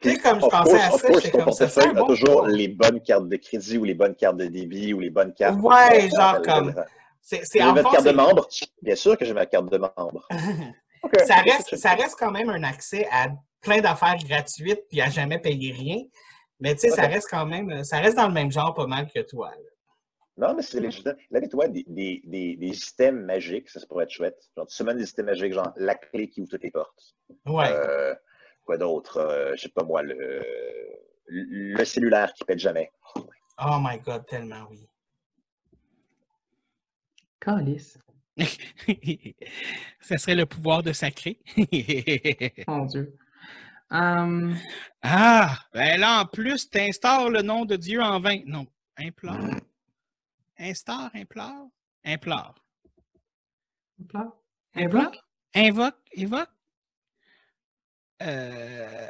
[0.00, 1.68] Tu comme je pensais course, à ça, j'étais comme ça.
[1.68, 4.38] C'est un portefeuille a bon toujours les bonnes cartes de crédit ou les bonnes cartes
[4.38, 5.60] de débit ou les bonnes cartes.
[5.60, 6.74] Ouais, pour- genre comme.
[7.20, 8.48] C'est c'est- en carte de membre?
[8.80, 10.26] Bien sûr que j'ai ma carte de membre.
[11.26, 13.26] Ça reste, ça reste quand même un accès à
[13.60, 15.96] plein d'affaires gratuites puis à jamais payer rien.
[16.62, 19.08] Mais tu sais, ça reste quand même, ça reste dans le même genre pas mal
[19.12, 19.50] que toi.
[19.50, 20.48] là.
[20.48, 21.14] Non, mais c'est légitime.
[21.30, 24.38] Là, mais toi, des, des, des, des systèmes magiques, ça, ça pourrait être chouette.
[24.56, 27.14] Genre, tu semaines des systèmes magiques, genre la clé qui ouvre toutes les portes.
[27.44, 27.66] Ouais.
[27.68, 28.14] Euh,
[28.64, 29.16] quoi d'autre?
[29.18, 30.40] Euh, je sais pas moi, le,
[31.26, 32.90] le cellulaire qui pète jamais.
[33.16, 34.86] Oh my god, tellement oui.
[37.40, 37.98] Calice.
[40.00, 41.40] ça serait le pouvoir de sacrer.
[42.68, 43.14] Mon Dieu.
[43.92, 48.40] Ah, ben là, en plus, tu instaures le nom de Dieu en vain.
[48.46, 48.66] Non,
[48.96, 49.36] implore.
[50.58, 51.68] Instaure, implore,
[52.04, 52.54] implore.
[54.74, 55.12] Implore?
[55.54, 56.48] Invoque, évoque.
[58.22, 59.06] Euh,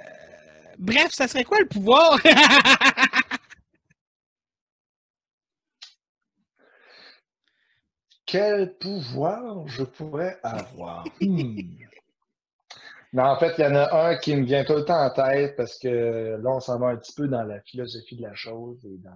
[0.78, 2.18] Bref, ça serait quoi le pouvoir?
[8.26, 11.04] Quel pouvoir je pourrais avoir?
[11.20, 11.60] Hmm.
[13.12, 15.10] Non, en fait, il y en a un qui me vient tout le temps en
[15.10, 18.34] tête parce que là, on s'en va un petit peu dans la philosophie de la
[18.34, 19.10] chose et dans.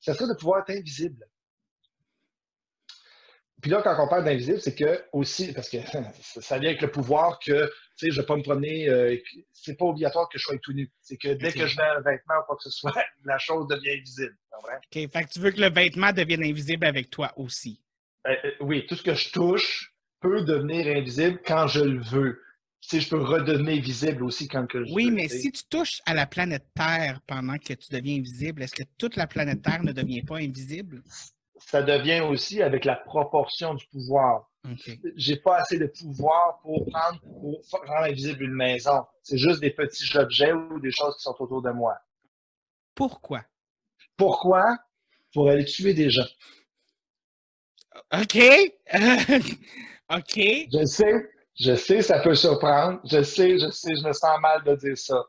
[0.00, 1.26] Ça serait de pouvoir être invisible.
[3.60, 5.78] Puis là, quand on parle d'invisible, c'est que aussi, parce que
[6.22, 7.66] ça vient avec le pouvoir que,
[7.96, 9.16] tu sais, je ne vais pas me promener, euh,
[9.52, 10.90] c'est pas obligatoire que je sois tout nu.
[11.00, 13.66] C'est que dès que je mets un vêtement ou quoi que ce soit, la chose
[13.66, 14.36] devient invisible.
[14.56, 17.80] OK, fait que tu veux que le vêtement devienne invisible avec toi aussi.
[18.26, 22.40] Euh, euh, oui, tout ce que je touche peut devenir invisible quand je le veux.
[22.80, 26.14] Sais, je peux redevenir visible aussi quand que je Oui, mais si tu touches à
[26.14, 29.92] la planète Terre pendant que tu deviens invisible, est-ce que toute la planète Terre ne
[29.92, 31.02] devient pas invisible?
[31.56, 34.48] Ça devient aussi avec la proportion du pouvoir.
[34.64, 34.98] OK.
[35.16, 39.04] J'ai pas assez de pouvoir pour prendre, pour rendre invisible une maison.
[39.22, 41.98] C'est juste des petits objets ou des choses qui sont autour de moi.
[42.94, 43.44] Pourquoi?
[44.16, 44.64] Pourquoi?
[45.32, 46.26] Pour aller tuer des gens.
[48.12, 48.38] OK.
[50.10, 50.36] OK.
[50.36, 53.00] Je sais, je sais, ça peut surprendre.
[53.04, 55.24] Je sais, je sais, je me sens mal de dire ça.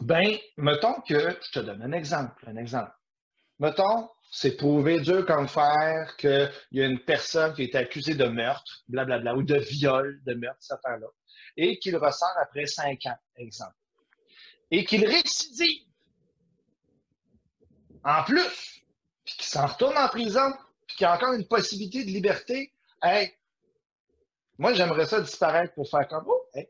[0.00, 2.92] Ben, mettons que, je te donne un exemple, un exemple.
[3.58, 8.26] Mettons, c'est prouvé dur comme fer qu'il y a une personne qui est accusée de
[8.26, 11.06] meurtre, blablabla, ou de viol, de meurtre, cette affaire-là,
[11.56, 13.76] et qu'il ressort après cinq ans, exemple.
[14.70, 15.84] Et qu'il récidive.
[18.04, 18.84] En plus,
[19.24, 20.52] puis qu'il s'en retourne en prison,
[20.86, 22.72] puis qu'il y a encore une possibilité de liberté.
[23.02, 23.32] Hey,
[24.58, 26.68] moi, j'aimerais ça disparaître pour faire comme, oh, hey,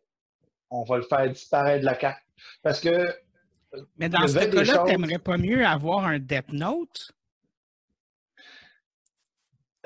[0.70, 2.22] on va le faire disparaître de la carte.
[2.62, 3.06] Parce que.
[3.98, 7.12] Mais dans ce cas-là, choses- t'aimerais pas mieux avoir un Death Note?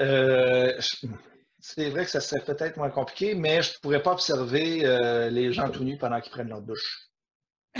[0.00, 0.80] Euh,
[1.60, 5.28] c'est vrai que ça serait peut-être moins compliqué, mais je ne pourrais pas observer euh,
[5.28, 7.10] les gens tout nus pendant qu'ils prennent leur douche.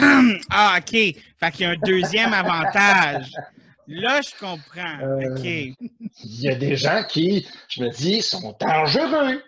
[0.51, 0.91] ah, OK.
[0.91, 3.33] Fait qu'il y a un deuxième avantage.
[3.87, 5.01] Là, je comprends.
[5.01, 5.45] Euh, OK.
[5.45, 9.43] Il y a des gens qui, je me dis, sont dangereux,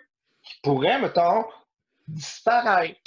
[0.63, 1.45] qui pourraient, mettons,
[2.07, 2.99] disparaître.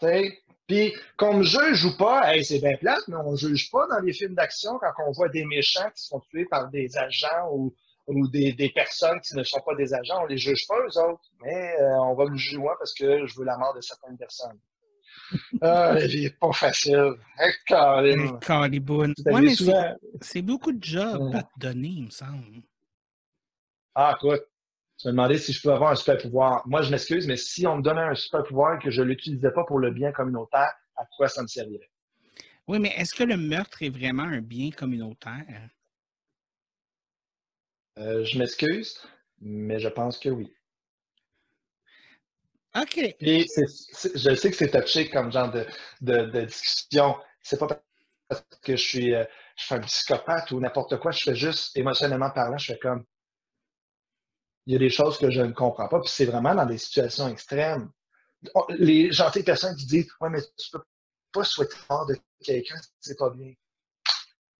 [0.00, 3.36] Tu sais, Puis, qu'on me juge ou pas, hey, c'est bien plate, mais on ne
[3.36, 6.68] juge pas dans les films d'action quand on voit des méchants qui sont tués par
[6.68, 7.74] des agents ou,
[8.06, 10.22] ou des, des personnes qui ne sont pas des agents.
[10.22, 13.26] On les juge pas, eux autres, mais euh, on va me juger moi parce que
[13.26, 14.58] je veux la mort de certaines personnes.
[15.60, 17.14] Ah, la vie est pas facile.
[17.38, 17.52] Hey,
[19.32, 21.36] Ouais, souvent- c'est- c'est beaucoup de jobs Ouais.
[21.38, 22.62] à te donner, il me semble.
[23.94, 24.46] Ah, écoute,
[24.98, 26.66] tu me demandais si je pouvais avoir un super pouvoir.
[26.66, 29.06] Moi, je m'excuse, mais si on me donnait un super pouvoir et que je ne
[29.08, 31.90] l'utilisais pas pour le bien communautaire, à quoi ça me servirait?
[32.68, 35.70] Oui, mais est-ce que le meurtre est vraiment un bien communautaire?
[37.98, 38.98] Euh, je m'excuse,
[39.40, 40.52] mais je pense que oui.
[42.74, 43.14] OK.
[43.20, 45.66] C'est- je sais que c'est touché comme genre de,
[46.00, 47.16] de, de discussion.
[47.42, 47.66] C'est pas
[48.28, 49.24] parce que je suis, euh,
[49.56, 51.10] je suis un psychopathe ou n'importe quoi.
[51.10, 53.04] Je fais juste, émotionnellement parlant, je fais comme.
[54.68, 55.98] Il y a des choses que je ne comprends pas.
[55.98, 57.90] Puis c'est vraiment dans des situations extrêmes.
[58.68, 60.82] Les gentilles personnes qui disent Ouais, mais tu peux
[61.32, 63.54] pas souhaiter mort de quelqu'un, c'est pas bien.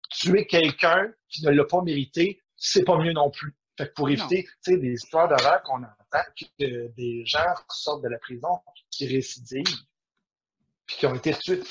[0.08, 3.54] Tuer quelqu'un qui ne l'a pas mérité, c'est pas mieux non plus.
[3.76, 6.24] Fait que pour éviter tu sais, des histoires d'horreur qu'on entend,
[6.58, 9.84] que des gens sortent de la prison qui récidivent,
[10.86, 11.62] puis qui ont été tués.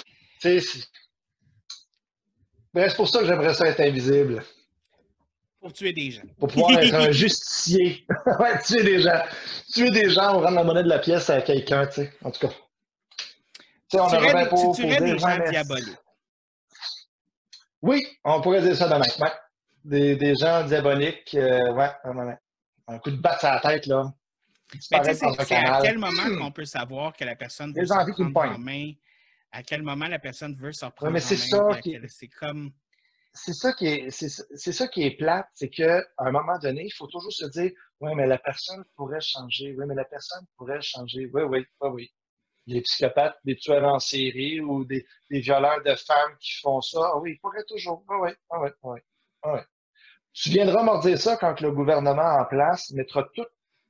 [2.71, 4.45] Ben, c'est pour ça que j'aimerais ça être invisible.
[5.67, 6.21] Pour tuer des gens.
[6.39, 8.05] Pour pouvoir être un justicier.
[8.39, 9.21] ouais, tuer des gens.
[9.73, 12.13] Tuer des gens ou rendre la monnaie de la pièce à quelqu'un, tu sais.
[12.23, 12.53] En tout cas.
[12.53, 13.25] Tu
[13.91, 15.97] sais, on tuerais des- pour tu tuerais pour des dire, gens mais- diaboliques.
[17.81, 19.01] Oui, on pourrait dire ça de même.
[19.19, 19.31] Ouais.
[19.83, 22.35] Des, des gens diaboliques, euh, ouais, ouais.
[22.87, 24.13] Un coup de batte sur la tête, là.
[24.91, 27.85] Mais tu sais, c'est un à quel moment qu'on peut savoir que la personne veut
[27.85, 28.93] se reprendre en main?
[29.51, 32.03] À quel moment la personne veut se reprendre Ouais, mais en c'est main?
[32.03, 32.71] à C'est comme...
[33.37, 36.85] c'est ça qui est, c'est, c'est ça qui est plate, c'est qu'à un moment donné,
[36.85, 37.71] il faut toujours se dire,
[38.01, 41.89] ouais, mais la personne pourrait changer, oui, mais la personne pourrait changer, oui, oui, oui,
[41.89, 42.13] oui.
[42.65, 47.17] Les psychopathes, des tueurs en série ou des, violeurs de femmes qui font ça, ah
[47.19, 48.99] oui, ils pourraient toujours, oui, oui, oui, oui,
[49.45, 49.59] oui, oui.
[50.33, 53.47] Tu viendras me dire ça quand le gouvernement en place mettra tout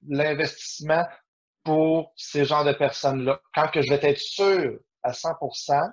[0.07, 1.05] l'investissement
[1.63, 3.41] pour ces genres de personnes-là.
[3.53, 5.91] Quand que je vais être sûr à 100%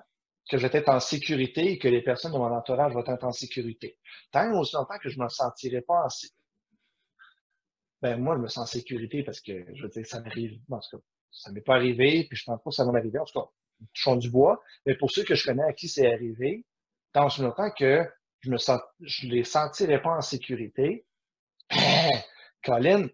[0.49, 3.23] que je vais être en sécurité et que les personnes de mon entourage vont être
[3.23, 3.97] en sécurité.
[4.31, 6.39] Tant aussi longtemps que je ne me sentirai pas en sécurité,
[8.01, 10.79] ben moi, je me sens en sécurité parce que, je veux dire, ça m'arrive, en
[10.79, 13.25] tout cas, ça m'est pas arrivé, puis je pense pas que ça va m'arriver, en
[13.25, 13.47] tout cas,
[13.93, 16.65] touchons du bois, mais pour ceux que je connais à qui c'est arrivé,
[17.13, 18.05] tant aussi longtemps que
[18.41, 18.51] je
[19.01, 21.05] je les sentirai pas en sécurité,
[22.63, 23.07] Colin,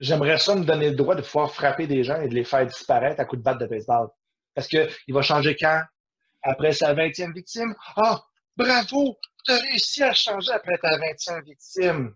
[0.00, 2.66] j'aimerais ça me donner le droit de pouvoir frapper des gens et de les faire
[2.66, 4.08] disparaître à coups de batte de baseball.
[4.54, 5.82] Parce que il va changer quand?
[6.42, 7.74] Après sa 20e victime?
[7.96, 8.24] Ah,
[8.56, 9.16] bravo!
[9.44, 12.14] Tu as réussi à changer après ta 20e victime.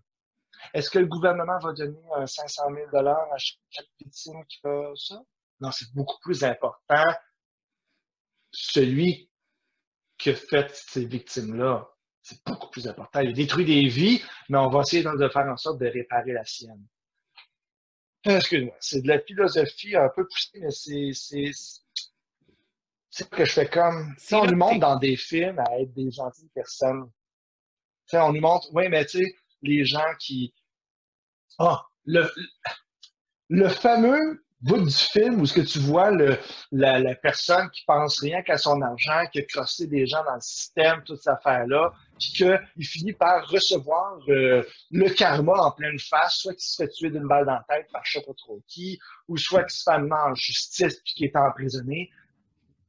[0.73, 5.21] Est-ce que le gouvernement va donner un 500 000 à chaque victime qui fait ça?
[5.59, 7.03] Non, c'est beaucoup plus important
[8.51, 9.29] celui
[10.17, 11.87] qui a fait ces victimes-là.
[12.21, 13.19] C'est beaucoup plus important.
[13.21, 16.43] Il détruit des vies, mais on va essayer de faire en sorte de réparer la
[16.43, 16.85] sienne.
[18.23, 20.71] Excuse-moi, c'est de la philosophie un peu poussée, mais
[21.13, 21.51] c'est
[23.09, 24.13] c'est c'est ce que je fais comme.
[24.17, 27.09] Tu sais, on nous montre dans des films à être des gentilles personnes.
[28.07, 30.53] Tu sais, on nous montre, oui, mais tu sais, les gens qui.
[31.59, 32.29] Ah, le,
[33.49, 36.37] le fameux bout du film où ce que tu vois le,
[36.71, 40.35] la, la personne qui pense rien qu'à son argent, qui a crossé des gens dans
[40.35, 45.99] le système, toute cette affaire-là, puis qu'il finit par recevoir euh, le karma en pleine
[45.99, 48.33] face, soit qu'il se fait tuer d'une balle dans la tête par je sais pas
[48.33, 52.09] trop qui, ou soit qu'il se fait amener en justice puis qu'il est emprisonné.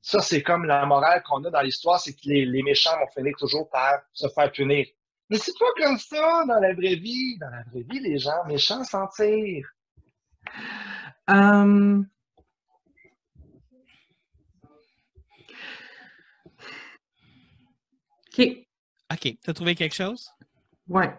[0.00, 3.08] Ça, c'est comme la morale qu'on a dans l'histoire, c'est que les, les méchants vont
[3.08, 4.86] finir toujours par se faire punir.
[5.30, 7.36] Mais c'est pas comme ça dans la vraie vie.
[7.38, 9.68] Dans la vraie vie, les gens méchants s'en tirent.
[11.30, 12.02] Euh,
[18.38, 18.46] OK.
[19.12, 19.36] OK.
[19.42, 20.30] T'as trouvé quelque chose?
[20.88, 21.12] Ouais.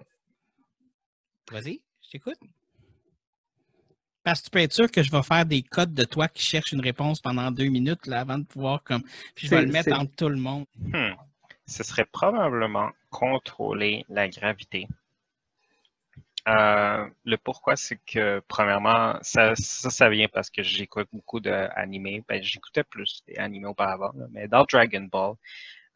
[1.52, 2.40] Vas-y, je t'écoute.
[4.24, 6.44] Parce que tu peux être sûr que je vais faire des codes de toi qui
[6.44, 9.04] cherchent une réponse pendant deux minutes là, avant de pouvoir comme.
[9.36, 10.66] Puis je vais le mettre entre tout le monde.
[10.78, 11.14] Hmm.
[11.66, 14.88] Ce serait probablement contrôler la gravité.
[16.48, 22.24] Euh, le pourquoi, c'est que, premièrement, ça, ça, ça vient parce que j'écoute beaucoup d'animés.
[22.28, 25.36] Ben, j'écoutais plus des animés auparavant, là, mais dans Dragon Ball,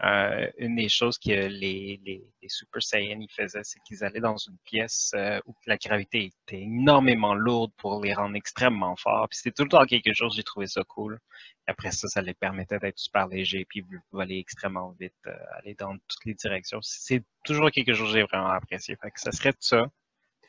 [0.01, 4.57] euh, une des choses que les, Super Saiyans ils faisaient, c'est qu'ils allaient dans une
[4.65, 9.29] pièce euh, où la gravité était énormément lourde pour les rendre extrêmement forts.
[9.29, 11.19] Puis c'était tout le temps quelque chose, j'ai trouvé ça cool.
[11.67, 15.93] Après ça, ça les permettait d'être super légers puis voler extrêmement vite, euh, aller dans
[15.93, 16.79] toutes les directions.
[16.81, 18.97] C'est toujours quelque chose que j'ai vraiment apprécié.
[19.01, 19.85] Fait que ça serait ça,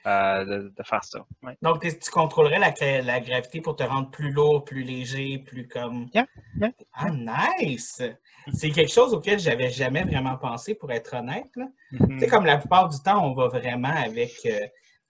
[0.06, 1.24] euh, de, de faire ça.
[1.42, 1.56] Ouais.
[1.62, 5.66] Donc, tu contrôlerais la, gra- la gravité pour te rendre plus lourd, plus léger, plus
[5.66, 6.08] comme.
[6.14, 6.26] Yeah,
[6.60, 6.70] yeah.
[6.92, 8.02] Ah, nice!
[8.52, 11.48] C'est quelque chose auquel j'avais jamais vraiment pensé, pour être honnête.
[11.56, 11.66] là.
[11.92, 12.08] Mhm.
[12.08, 14.60] Tu sais, comme la plupart du temps, on va vraiment avec euh,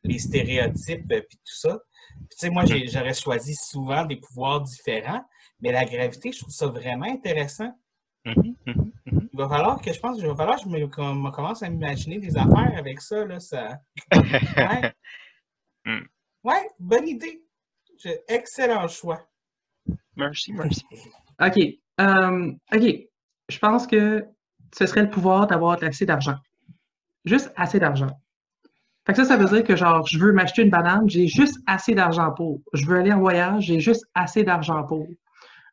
[0.05, 1.78] les stéréotypes et tout ça.
[2.16, 5.24] Puis, tu sais, moi, j'ai- j'aurais choisi souvent des pouvoirs différents,
[5.61, 7.72] mais la gravité, je trouve ça vraiment intéressant.
[8.25, 9.29] Mhm, mhm, mhm.
[9.33, 12.18] Il va falloir que je pense, il va falloir que je me, commence à m'imaginer
[12.18, 13.25] des affaires avec ça.
[13.25, 13.79] Là, ça...
[14.12, 14.93] Ouais.
[15.87, 16.01] Hmm.
[16.43, 17.45] Ouais, bonne idée.
[18.03, 19.29] Je- Excellent choix.
[20.16, 20.83] Merci, merci.
[21.43, 21.59] OK.
[22.01, 22.95] Euh, OK.
[23.51, 24.25] Je pense que
[24.75, 26.37] ce serait le pouvoir d'avoir assez d'argent.
[27.27, 28.18] Juste assez d'argent.
[29.07, 31.59] Fait que ça, ça veut dire que genre, je veux m'acheter une banane, j'ai juste
[31.66, 32.62] assez d'argent pour.
[32.72, 35.07] Je veux aller en voyage, j'ai juste assez d'argent pour.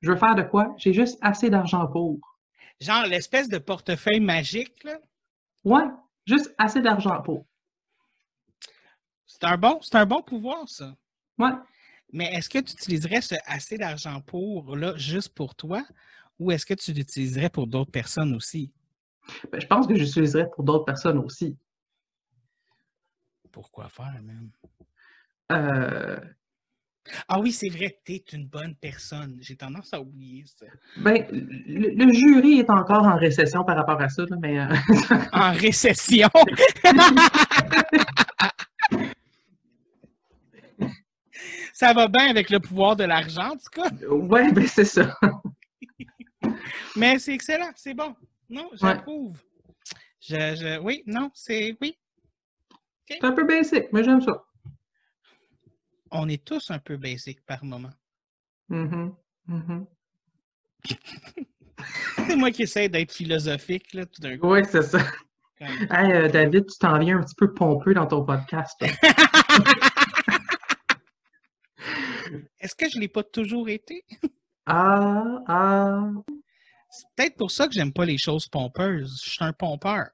[0.02, 0.74] Je veux faire de quoi?
[0.78, 2.20] J'ai juste assez d'argent pour.
[2.82, 4.98] Genre l'espèce de portefeuille magique, là.
[5.64, 5.86] Ouais,
[6.26, 7.46] juste assez d'argent pour.
[9.28, 10.96] C'est un bon, un bon pouvoir, ça.
[11.38, 11.52] Ouais.
[12.12, 15.84] Mais est-ce que tu utiliserais ce assez d'argent pour là juste pour toi?
[16.40, 18.74] Ou est-ce que tu l'utiliserais pour d'autres personnes aussi?
[19.52, 21.56] Ben, je pense que j'utiliserais pour d'autres personnes aussi.
[23.52, 24.50] Pourquoi faire, même?
[25.52, 26.20] Euh,
[27.28, 29.38] Ah oui, c'est vrai, t'es une bonne personne.
[29.42, 30.66] J'ai tendance à oublier ça.
[30.98, 34.60] ben, le, le jury est encore en récession par rapport à ça, là, mais...
[34.60, 34.68] euh,
[35.34, 36.30] En récession!
[41.74, 43.90] ça va bien avec le pouvoir de l'argent, en tout cas?
[44.08, 45.18] ouais, ben c'est ça.
[46.96, 48.16] Mais c'est excellent, c'est bon.
[48.50, 49.38] Non, j'approuve.
[50.20, 51.76] Je, je- oui, non, c'est.
[51.82, 51.98] Oui.
[53.08, 54.44] C'est un peu basic, mais j'aime ça.
[56.12, 57.92] On est tous un peu basic par moment.
[58.70, 59.16] Mhm,
[59.48, 59.86] mhm.
[62.28, 64.52] C'est moi qui essaie d'être philosophique, là, tout d'un coup.
[64.52, 65.00] Oui, c'est ça.
[65.58, 68.76] Comme- Hey, euh, David, tu t'en viens un petit peu pompeux dans ton podcast.
[72.60, 74.06] Est-ce que je ne l'ai pas toujours été?
[74.68, 76.04] Ah, ah.
[76.92, 79.20] C'est peut-être pour ça que j'aime pas les choses pompeuses.
[79.26, 80.08] Je suis un pompeur.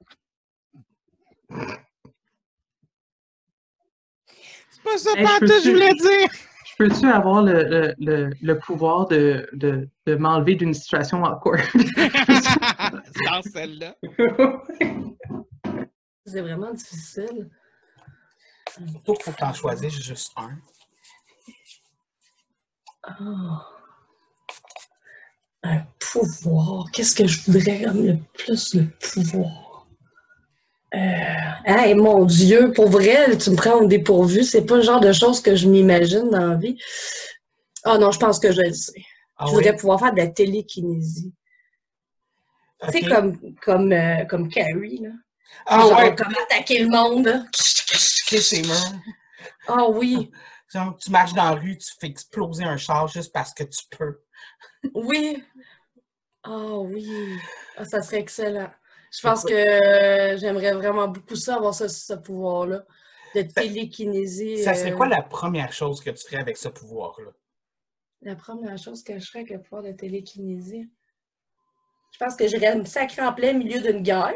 [4.70, 6.28] C'est pas ça, Hey, pas je tout, je peux-tu- voulais dire.
[6.66, 11.60] Je peux-tu avoir le, le, le, le pouvoir de, de, de m'enlever d'une situation awkward?
[13.26, 13.96] Dans celle-là.
[16.26, 17.48] C'est vraiment difficile.
[18.70, 20.50] Surtout qu'il faut que tu en choisisses juste un.
[23.02, 23.66] Ah.
[25.64, 25.80] Un
[26.12, 26.84] pouvoir.
[26.92, 29.67] Qu'est-ce que je voudrais comme le plus le pouvoir?
[30.94, 30.98] Euh,
[31.66, 34.42] hey, mon Dieu, pour vrai, tu me prends au dépourvu.
[34.42, 36.80] C'est pas le genre de choses que je m'imagine dans la vie.
[37.84, 39.04] Ah non, je pense que je le sais.
[39.36, 41.32] Ah je voudrais pouvoir faire de la télékinésie.
[42.84, 45.10] Tu sais, comme, comme, euh, comme Carrie, là.
[45.66, 48.62] Ah Genre, ouais, comment attaquer le monde, c'est.
[49.66, 50.30] Ah oui,
[50.72, 53.80] Genre, tu marches dans la rue, tu fais exploser un char juste parce que tu
[53.96, 54.20] peux.
[54.94, 55.42] oui.
[56.42, 57.38] Ah oui.
[57.76, 58.70] Ah, ça serait excellent.
[59.10, 62.84] Je pense que euh, j'aimerais vraiment beaucoup ça, avoir ce, ce pouvoir-là.
[63.34, 64.62] De télékinésie.
[64.62, 67.30] Ça serait euh, quoi la première chose que tu ferais avec ce pouvoir-là?
[68.22, 70.88] La première chose que je ferais avec le pouvoir de télékinésie?
[72.12, 74.32] Je pense que j'irais me sacrer en plein milieu d'une guerre.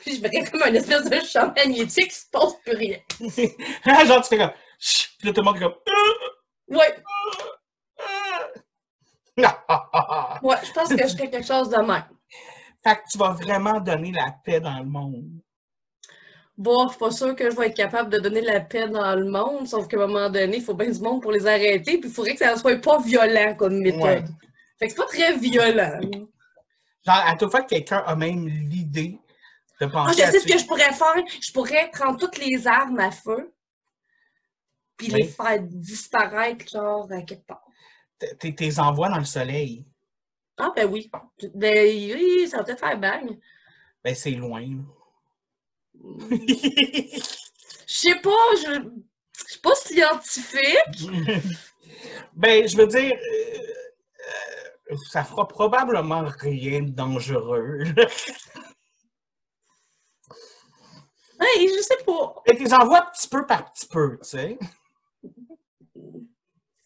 [0.00, 2.98] Puis je verrais comme une espèce de champ magnétique qui se passe plus rien.
[4.06, 4.52] Genre, tu fais comme.
[4.78, 5.10] Chut!
[5.18, 5.74] Puis là, tout le monde est comme.
[6.68, 7.02] Ouais,
[9.68, 10.38] Ah!
[10.42, 12.04] ouais, je pense que je ferais quelque chose de même.
[12.88, 15.40] Fait que tu vas vraiment donner la paix dans le monde.
[16.56, 19.14] Bon, je suis pas sûre que je vais être capable de donner la paix dans
[19.14, 21.98] le monde, sauf qu'à un moment donné, il faut bien du monde pour les arrêter,
[21.98, 24.00] puis il faudrait que ça ne soit pas violent comme méthode.
[24.02, 24.24] Ouais.
[24.78, 26.00] Fait que c'est pas très violent.
[27.06, 29.18] Genre, à toute fois que quelqu'un a même l'idée
[29.80, 31.22] de Ah, penser je à sais ce que je pourrais faire.
[31.40, 33.54] Je pourrais prendre toutes les armes à feu,
[34.96, 35.22] puis Oui.
[35.22, 37.64] les faire disparaître, genre, à quelque part.
[38.40, 39.86] Tes envois dans le soleil.
[40.58, 41.10] Ah, ben oui.
[41.54, 43.38] Ben oui, ça va peut-être faire bang.
[44.04, 44.66] Ben, c'est loin.
[46.00, 47.24] Je
[47.86, 48.82] sais pas, je
[49.46, 51.10] je suis pas scientifique.
[52.34, 53.58] ben, je veux dire, euh,
[54.90, 57.82] euh, ça fera probablement rien de dangereux.
[61.40, 62.42] Hey, je sais pas.
[62.46, 64.58] Et tes envois petit peu par petit peu, tu sais.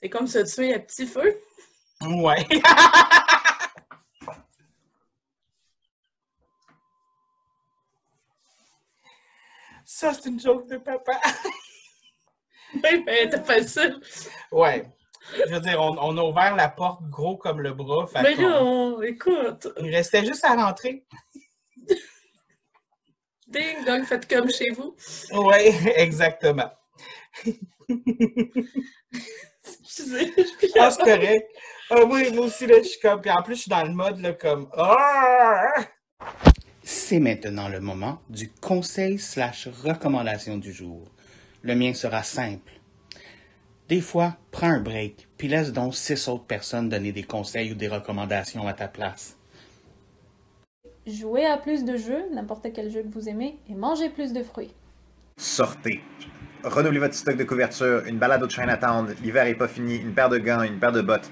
[0.00, 1.38] C'est comme se tuer à petit feu.
[2.02, 2.46] Ouais.
[10.02, 11.20] Ça, c'est une joke de papa.
[12.82, 14.00] Ben, ben, t'as facile.
[14.50, 14.86] Ouais.
[15.46, 18.06] Je veux dire, on, on a ouvert la porte gros comme le bras.
[18.06, 19.68] fait Mais là, écoute.
[19.78, 21.04] Il restait juste à rentrer.
[23.46, 24.96] Ding dong, faites comme chez vous.
[25.32, 26.72] Oui, exactement.
[29.84, 31.46] Excusez, je suis Ah, c'est correct.
[31.90, 33.20] Ah, oui, moi aussi, là, je suis comme.
[33.20, 34.68] Puis en plus, je suis dans le mode, là, comme.
[34.72, 35.74] Ah!
[36.94, 41.08] C'est maintenant le moment du conseil slash recommandation du jour.
[41.62, 42.70] Le mien sera simple.
[43.88, 47.74] Des fois, prends un break, puis laisse donc six autres personnes donner des conseils ou
[47.74, 49.38] des recommandations à ta place.
[51.06, 54.42] Jouez à plus de jeux, n'importe quel jeu que vous aimez, et mangez plus de
[54.42, 54.74] fruits.
[55.38, 56.02] Sortez.
[56.62, 60.28] Renouvelez votre stock de couverture, une balade au Chinatown, l'hiver est pas fini, une paire
[60.28, 61.30] de gants, une paire de bottes.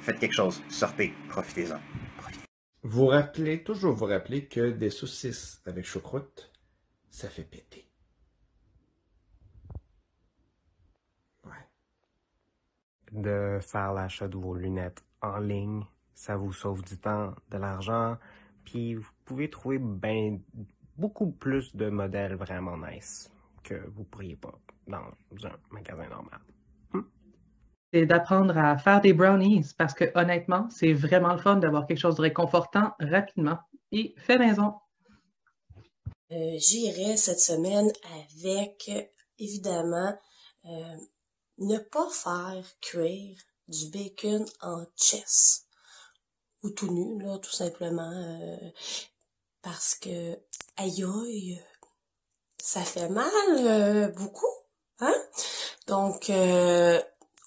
[0.00, 0.62] Faites quelque chose.
[0.70, 1.12] Sortez.
[1.28, 2.01] Profitez-en.
[2.82, 6.52] Vous rappelez, toujours vous rappeler que des saucisses avec choucroute,
[7.10, 7.88] ça fait péter.
[13.12, 15.84] de faire l'achat de vos lunettes en ligne.
[16.14, 18.16] Ça vous sauve du temps, de l'argent,
[18.64, 20.40] puis vous pouvez trouver ben,
[20.96, 23.30] beaucoup plus de modèles vraiment nice
[23.62, 25.10] que vous pourriez pas dans
[25.44, 26.40] un magasin normal.
[27.92, 31.98] C'est d'apprendre à faire des brownies parce que honnêtement, c'est vraiment le fun d'avoir quelque
[31.98, 33.58] chose de réconfortant rapidement
[33.90, 34.74] et fait maison.
[36.32, 38.90] Euh, J'irai cette semaine avec
[39.38, 40.16] évidemment,
[40.64, 40.96] euh,
[41.58, 43.36] ne pas faire cuire
[43.68, 45.66] du bacon en chess
[46.62, 48.70] ou tout nu, là, tout simplement, euh,
[49.62, 50.38] parce que,
[50.76, 51.60] aïe aïe,
[52.58, 54.46] ça fait mal beaucoup,
[55.00, 55.14] hein?
[55.88, 56.30] Donc,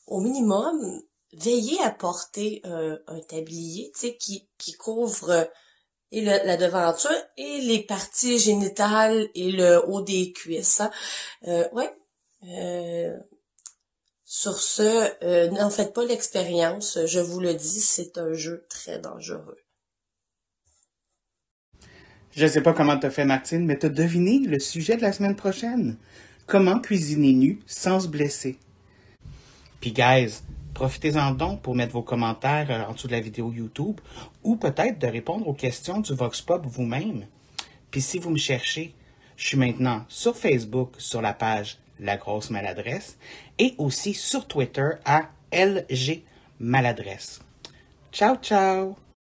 [0.08, 1.02] au minimum,
[1.34, 5.50] veillez à porter un, un tablier, qui, qui couvre
[6.12, 10.80] et la devanture et les parties génitales et le haut des cuisses.
[10.80, 10.92] Hein?
[11.48, 11.92] Euh, ouais.
[12.44, 13.18] Euh,
[14.24, 17.00] sur ce, euh, n'en faites pas l'expérience.
[17.06, 19.58] Je vous le dis, c'est un jeu très dangereux.
[22.32, 25.36] Je sais pas comment t'as fait, Martine, mais t'as deviné le sujet de la semaine
[25.36, 25.98] prochaine.
[26.48, 28.60] Comment cuisiner nu sans se blesser?
[29.86, 30.42] Puis, guys,
[30.74, 34.02] profitez-en donc pour mettre vos commentaires euh, en dessous de la vidéo YouTube
[34.44, 37.28] ou peut-être de répondre aux questions du Vox Pop vous-même.
[37.92, 38.96] Puis, si vous me cherchez,
[39.38, 43.20] je suis maintenant sur Facebook sur la page La Grosse Maladresse
[43.60, 46.24] et aussi sur Twitter à LG
[46.60, 47.42] Maladresse.
[48.12, 49.05] Ciao, ciao!